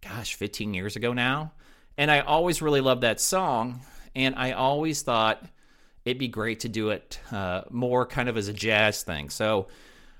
gosh, 0.01 0.35
15 0.35 0.73
years 0.73 0.97
ago 0.97 1.13
now. 1.13 1.53
And 1.99 2.11
I 2.11 2.21
always 2.21 2.63
really 2.63 2.81
loved 2.81 3.03
that 3.03 3.21
song, 3.21 3.83
and 4.17 4.35
I 4.35 4.53
always 4.53 5.03
thought 5.03 5.45
it'd 6.07 6.19
be 6.19 6.29
great 6.29 6.61
to 6.61 6.71
do 6.71 6.89
it 6.89 7.21
uh, 7.31 7.63
more 7.71 8.07
kind 8.07 8.31
of 8.31 8.39
as 8.39 8.49
a 8.49 8.55
jazz 8.55 9.03
thing. 9.03 9.29
So 9.29 9.67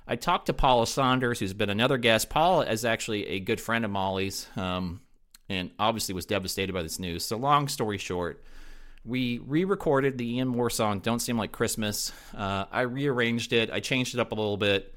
I 0.07 0.17
talked 0.17 0.47
to 0.47 0.53
Paula 0.53 0.87
Saunders, 0.87 1.41
who's 1.41 1.55
been 1.55 1.71
another 1.71 1.99
guest. 1.99 2.29
Paula 2.29 2.67
is 2.67 2.85
actually 2.85 3.27
a 3.29 3.41
good 3.41 3.61
friend 3.61 3.85
of 3.85 3.91
Molly's, 3.91 4.47
um, 4.57 5.01
and 5.49 5.71
obviously 5.79 6.15
was 6.15 6.27
devastated 6.27 6.73
by 6.73 6.83
this 6.83 6.99
news. 6.99 7.25
So 7.25 7.37
long 7.37 7.69
story 7.69 7.99
short 7.99 8.43
we 9.05 9.39
re-recorded 9.39 10.17
the 10.17 10.37
Ian 10.37 10.49
Moore 10.49 10.71
song 10.71 11.01
"Don't 11.01 11.21
Seem 11.21 11.37
Like 11.37 11.53
Christmas." 11.53 12.13
Uh, 12.35 12.65
I 12.71 12.83
rearranged 12.83 13.53
it, 13.53 13.71
I 13.71 13.81
changed 13.81 14.15
it 14.15 14.21
up 14.21 14.33
a 14.33 14.35
little 14.35 14.57
bit, 14.57 14.95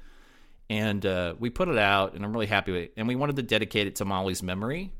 and 0.70 1.04
uh, 1.04 1.34
we 1.38 1.50
put 1.50 1.68
it 1.68 1.78
out. 1.78 2.14
And 2.14 2.24
I'm 2.24 2.32
really 2.32 2.46
happy 2.46 2.72
with 2.72 2.82
it. 2.84 2.92
And 2.96 3.06
we 3.06 3.16
wanted 3.16 3.36
to 3.36 3.42
dedicate 3.42 3.86
it 3.86 3.96
to 3.96 4.04
Molly's 4.04 4.42
memory. 4.42 4.92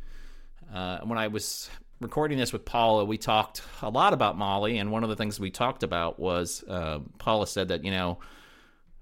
Uh, 0.72 0.98
when 0.98 1.18
I 1.18 1.28
was 1.28 1.70
recording 2.00 2.36
this 2.36 2.52
with 2.52 2.64
Paula, 2.64 3.04
we 3.04 3.16
talked 3.16 3.62
a 3.80 3.88
lot 3.88 4.12
about 4.12 4.36
Molly, 4.36 4.78
and 4.78 4.92
one 4.92 5.02
of 5.02 5.08
the 5.08 5.16
things 5.16 5.40
we 5.40 5.50
talked 5.50 5.82
about 5.82 6.18
was 6.20 6.62
uh, 6.68 6.98
Paula 7.18 7.46
said 7.46 7.68
that 7.68 7.84
you 7.84 7.90
know 7.90 8.18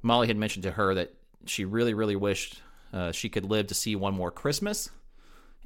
Molly 0.02 0.26
had 0.26 0.36
mentioned 0.36 0.64
to 0.64 0.70
her 0.70 0.94
that 0.94 1.14
she 1.46 1.64
really, 1.64 1.94
really 1.94 2.16
wished 2.16 2.60
uh, 2.92 3.12
she 3.12 3.28
could 3.28 3.44
live 3.44 3.68
to 3.68 3.74
see 3.74 3.96
one 3.96 4.14
more 4.14 4.30
Christmas 4.30 4.90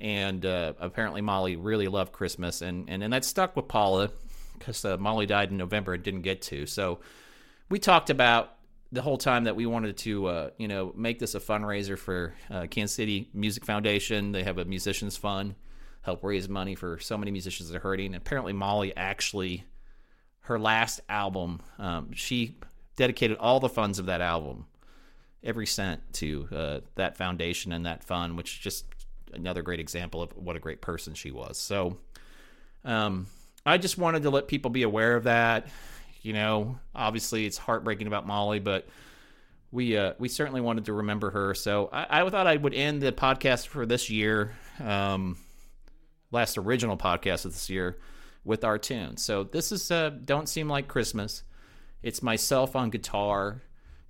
and 0.00 0.46
uh, 0.46 0.72
apparently 0.80 1.20
Molly 1.20 1.56
really 1.56 1.86
loved 1.86 2.12
Christmas, 2.12 2.62
and 2.62 2.88
and, 2.88 3.02
and 3.02 3.12
that 3.12 3.24
stuck 3.24 3.54
with 3.54 3.68
Paula 3.68 4.10
because 4.58 4.84
uh, 4.84 4.96
Molly 4.96 5.26
died 5.26 5.50
in 5.50 5.56
November 5.56 5.94
and 5.94 6.02
didn't 6.02 6.22
get 6.22 6.42
to. 6.42 6.66
So 6.66 7.00
we 7.68 7.78
talked 7.78 8.10
about 8.10 8.56
the 8.92 9.02
whole 9.02 9.18
time 9.18 9.44
that 9.44 9.54
we 9.54 9.64
wanted 9.66 9.96
to, 9.96 10.26
uh, 10.26 10.50
you 10.58 10.68
know, 10.68 10.92
make 10.96 11.18
this 11.18 11.34
a 11.34 11.40
fundraiser 11.40 11.96
for 11.96 12.34
uh, 12.50 12.66
Kansas 12.68 12.94
City 12.94 13.30
Music 13.32 13.64
Foundation. 13.64 14.32
They 14.32 14.42
have 14.42 14.58
a 14.58 14.64
musicians 14.64 15.16
fund, 15.16 15.54
help 16.02 16.24
raise 16.24 16.48
money 16.48 16.74
for 16.74 16.98
so 16.98 17.16
many 17.16 17.30
musicians 17.30 17.68
that 17.68 17.76
are 17.76 17.80
hurting. 17.80 18.06
And 18.06 18.16
apparently, 18.16 18.52
Molly 18.52 18.94
actually, 18.96 19.64
her 20.40 20.58
last 20.58 21.00
album, 21.08 21.60
um, 21.78 22.12
she 22.12 22.56
dedicated 23.00 23.38
all 23.38 23.60
the 23.60 23.68
funds 23.68 23.98
of 23.98 24.06
that 24.06 24.20
album, 24.20 24.66
every 25.42 25.66
cent 25.66 26.02
to 26.12 26.46
uh, 26.54 26.80
that 26.96 27.16
foundation 27.16 27.72
and 27.72 27.86
that 27.86 28.04
fund, 28.04 28.36
which 28.36 28.52
is 28.52 28.58
just 28.58 28.84
another 29.32 29.62
great 29.62 29.80
example 29.80 30.20
of 30.20 30.36
what 30.36 30.54
a 30.54 30.58
great 30.58 30.82
person 30.82 31.14
she 31.14 31.30
was. 31.30 31.56
So, 31.56 31.96
um, 32.84 33.26
I 33.64 33.78
just 33.78 33.96
wanted 33.96 34.24
to 34.24 34.30
let 34.30 34.48
people 34.48 34.70
be 34.70 34.82
aware 34.82 35.16
of 35.16 35.24
that. 35.24 35.68
You 36.20 36.34
know, 36.34 36.78
obviously 36.94 37.46
it's 37.46 37.56
heartbreaking 37.56 38.06
about 38.06 38.26
Molly, 38.26 38.58
but 38.58 38.86
we 39.72 39.96
uh, 39.96 40.12
we 40.18 40.28
certainly 40.28 40.60
wanted 40.60 40.84
to 40.84 40.92
remember 40.92 41.30
her. 41.30 41.54
So 41.54 41.88
I, 41.90 42.20
I 42.20 42.28
thought 42.28 42.46
I 42.46 42.56
would 42.58 42.74
end 42.74 43.00
the 43.00 43.12
podcast 43.12 43.68
for 43.68 43.86
this 43.86 44.10
year, 44.10 44.54
um, 44.78 45.38
last 46.30 46.58
original 46.58 46.98
podcast 46.98 47.46
of 47.46 47.52
this 47.52 47.70
year, 47.70 47.98
with 48.44 48.62
our 48.62 48.76
tune. 48.76 49.16
So 49.16 49.44
this 49.44 49.72
is 49.72 49.90
uh, 49.90 50.10
"Don't 50.22 50.50
Seem 50.50 50.68
Like 50.68 50.86
Christmas." 50.86 51.44
It's 52.02 52.22
myself 52.22 52.76
on 52.76 52.90
guitar. 52.90 53.60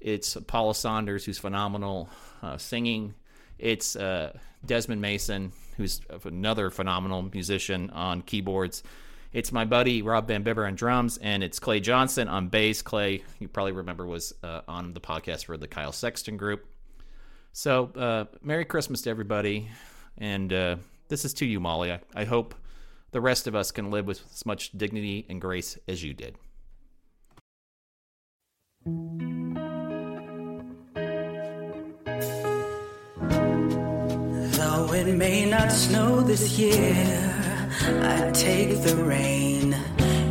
It's 0.00 0.36
Paula 0.46 0.74
Saunders, 0.74 1.24
who's 1.24 1.38
phenomenal 1.38 2.08
uh, 2.42 2.56
singing. 2.56 3.14
It's 3.58 3.96
uh, 3.96 4.38
Desmond 4.64 5.00
Mason, 5.00 5.52
who's 5.76 6.00
another 6.24 6.70
phenomenal 6.70 7.22
musician 7.22 7.90
on 7.90 8.22
keyboards. 8.22 8.82
It's 9.32 9.52
my 9.52 9.64
buddy 9.64 10.02
Rob 10.02 10.28
Van 10.28 10.42
Bibber 10.42 10.66
on 10.66 10.74
drums, 10.76 11.18
and 11.18 11.42
it's 11.42 11.58
Clay 11.58 11.80
Johnson 11.80 12.28
on 12.28 12.48
bass. 12.48 12.82
Clay, 12.82 13.22
you 13.38 13.48
probably 13.48 13.72
remember, 13.72 14.06
was 14.06 14.32
uh, 14.42 14.62
on 14.66 14.92
the 14.92 15.00
podcast 15.00 15.44
for 15.44 15.56
the 15.56 15.68
Kyle 15.68 15.92
Sexton 15.92 16.36
group. 16.36 16.66
So, 17.52 17.90
uh, 17.96 18.24
Merry 18.42 18.64
Christmas 18.64 19.02
to 19.02 19.10
everybody, 19.10 19.68
and 20.16 20.52
uh, 20.52 20.76
this 21.08 21.24
is 21.24 21.34
to 21.34 21.46
you, 21.46 21.60
Molly. 21.60 21.92
I, 21.92 22.00
I 22.14 22.24
hope 22.24 22.54
the 23.10 23.20
rest 23.20 23.46
of 23.46 23.54
us 23.56 23.72
can 23.72 23.90
live 23.90 24.06
with 24.06 24.22
as 24.32 24.46
much 24.46 24.70
dignity 24.72 25.26
and 25.28 25.40
grace 25.40 25.76
as 25.88 26.02
you 26.02 26.14
did. 26.14 26.36
Though 28.86 28.92
it 34.94 35.14
may 35.14 35.44
not 35.44 35.70
snow 35.70 36.22
this 36.22 36.58
year, 36.58 37.04
I'd 38.02 38.34
take 38.34 38.80
the 38.80 38.96
rain 38.96 39.76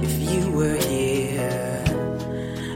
if 0.01 0.31
you 0.31 0.51
were 0.51 0.77
here. 0.77 1.83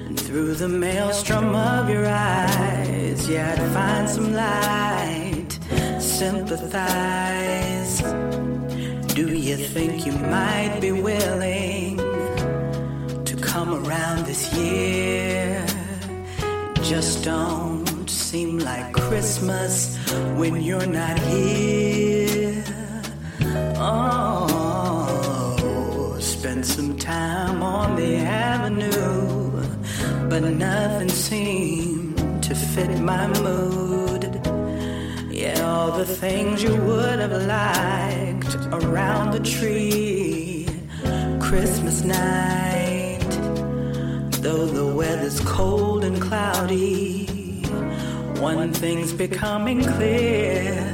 And 0.05 0.19
through 0.19 0.53
the 0.53 0.69
maelstrom 0.69 1.55
of 1.55 1.89
your 1.89 2.05
eyes, 2.05 3.27
yeah, 3.27 3.55
I'd 3.57 3.71
find 3.73 4.07
some 4.07 4.31
light, 4.31 5.57
sympathize. 5.99 7.23
Do 9.15 9.33
you 9.35 9.57
think 9.57 10.05
you 10.05 10.11
might 10.11 10.77
be 10.79 10.91
willing 10.91 11.92
come 13.53 13.73
around 13.85 14.25
this 14.25 14.51
year? 14.55 15.63
Just 16.81 17.23
don't 17.23 18.09
seem 18.09 18.57
like 18.57 18.91
Christmas 18.93 19.95
when 20.39 20.59
you're 20.59 20.87
not 20.87 21.19
here. 21.19 22.63
Oh, 23.77 24.97
spent 26.19 26.65
some 26.65 26.97
time 26.97 27.61
on 27.61 27.95
the 27.95 28.15
avenue, 28.15 29.61
but 30.31 30.41
nothing 30.41 31.09
seemed 31.09 32.41
to 32.47 32.55
fit 32.55 32.99
my 32.99 33.27
mood. 33.39 34.23
Yeah, 35.29 35.61
all 35.63 35.91
the 35.91 36.07
things 36.07 36.63
you 36.63 36.75
would 36.87 37.19
have 37.19 37.37
liked 37.59 38.55
around 38.81 39.29
the 39.37 39.41
tree, 39.57 40.67
Christmas 41.39 42.03
night. 42.03 43.02
Though 44.43 44.65
the 44.65 44.85
weather's 44.85 45.39
cold 45.39 46.03
and 46.03 46.21
cloudy, 46.21 47.25
one 48.41 48.73
thing's 48.73 49.13
becoming 49.13 49.81
clear. 49.81 50.93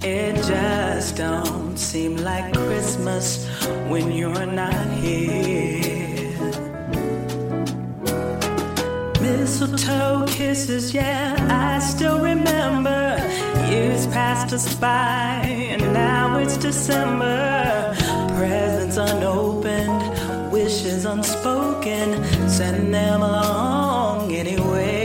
It 0.00 0.36
just 0.36 1.18
don't 1.18 1.76
seem 1.76 2.16
like 2.16 2.54
Christmas 2.54 3.46
when 3.90 4.10
you're 4.10 4.46
not 4.46 4.88
here. 4.92 5.82
Mistletoe 9.20 10.24
kisses, 10.28 10.94
yeah, 10.94 11.36
I 11.50 11.78
still 11.78 12.20
remember. 12.20 13.18
Years 13.68 14.06
passed 14.06 14.54
us 14.54 14.74
by, 14.76 15.42
and 15.44 15.92
now 15.92 16.38
it's 16.38 16.56
December. 16.56 17.94
Presents 18.34 18.96
unopened, 18.96 20.02
wishes 20.62 21.04
unspoken, 21.04 22.22
send 22.48 22.94
them 22.94 23.22
along 23.22 24.32
anyway. 24.32 25.01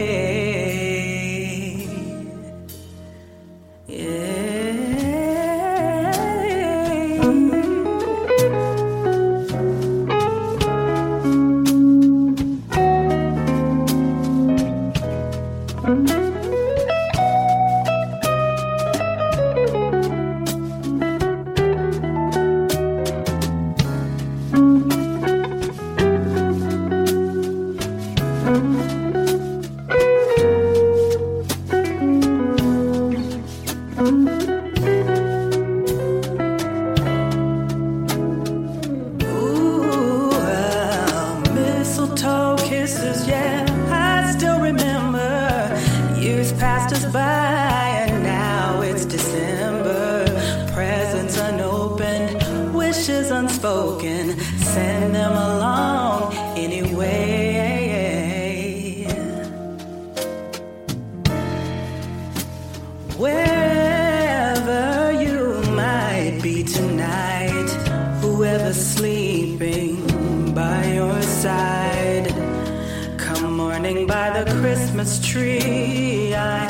Tree, 75.38 76.34
I 76.34 76.66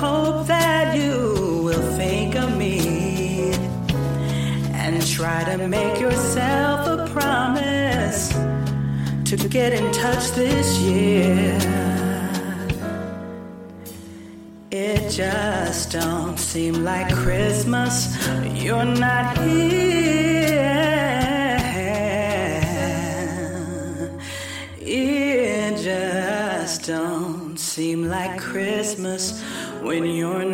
hope 0.00 0.46
that 0.46 0.96
you 0.96 1.62
will 1.64 1.86
think 1.96 2.34
of 2.34 2.56
me 2.56 3.52
and 4.82 4.94
try 5.06 5.44
to 5.44 5.56
make 5.68 6.00
yourself 6.00 6.80
a 6.86 6.98
promise 7.12 8.28
to 9.30 9.36
get 9.48 9.72
in 9.72 9.86
touch 9.92 10.24
this 10.32 10.78
year. 10.78 11.58
It 14.70 15.10
just 15.10 15.92
don't 15.92 16.38
seem 16.38 16.84
like 16.84 17.10
Christmas. 17.14 17.94
You're 18.62 18.84
not 18.84 19.38
here. 19.38 19.99
Christmas 28.50 29.40
when 29.80 30.04
you're. 30.04 30.49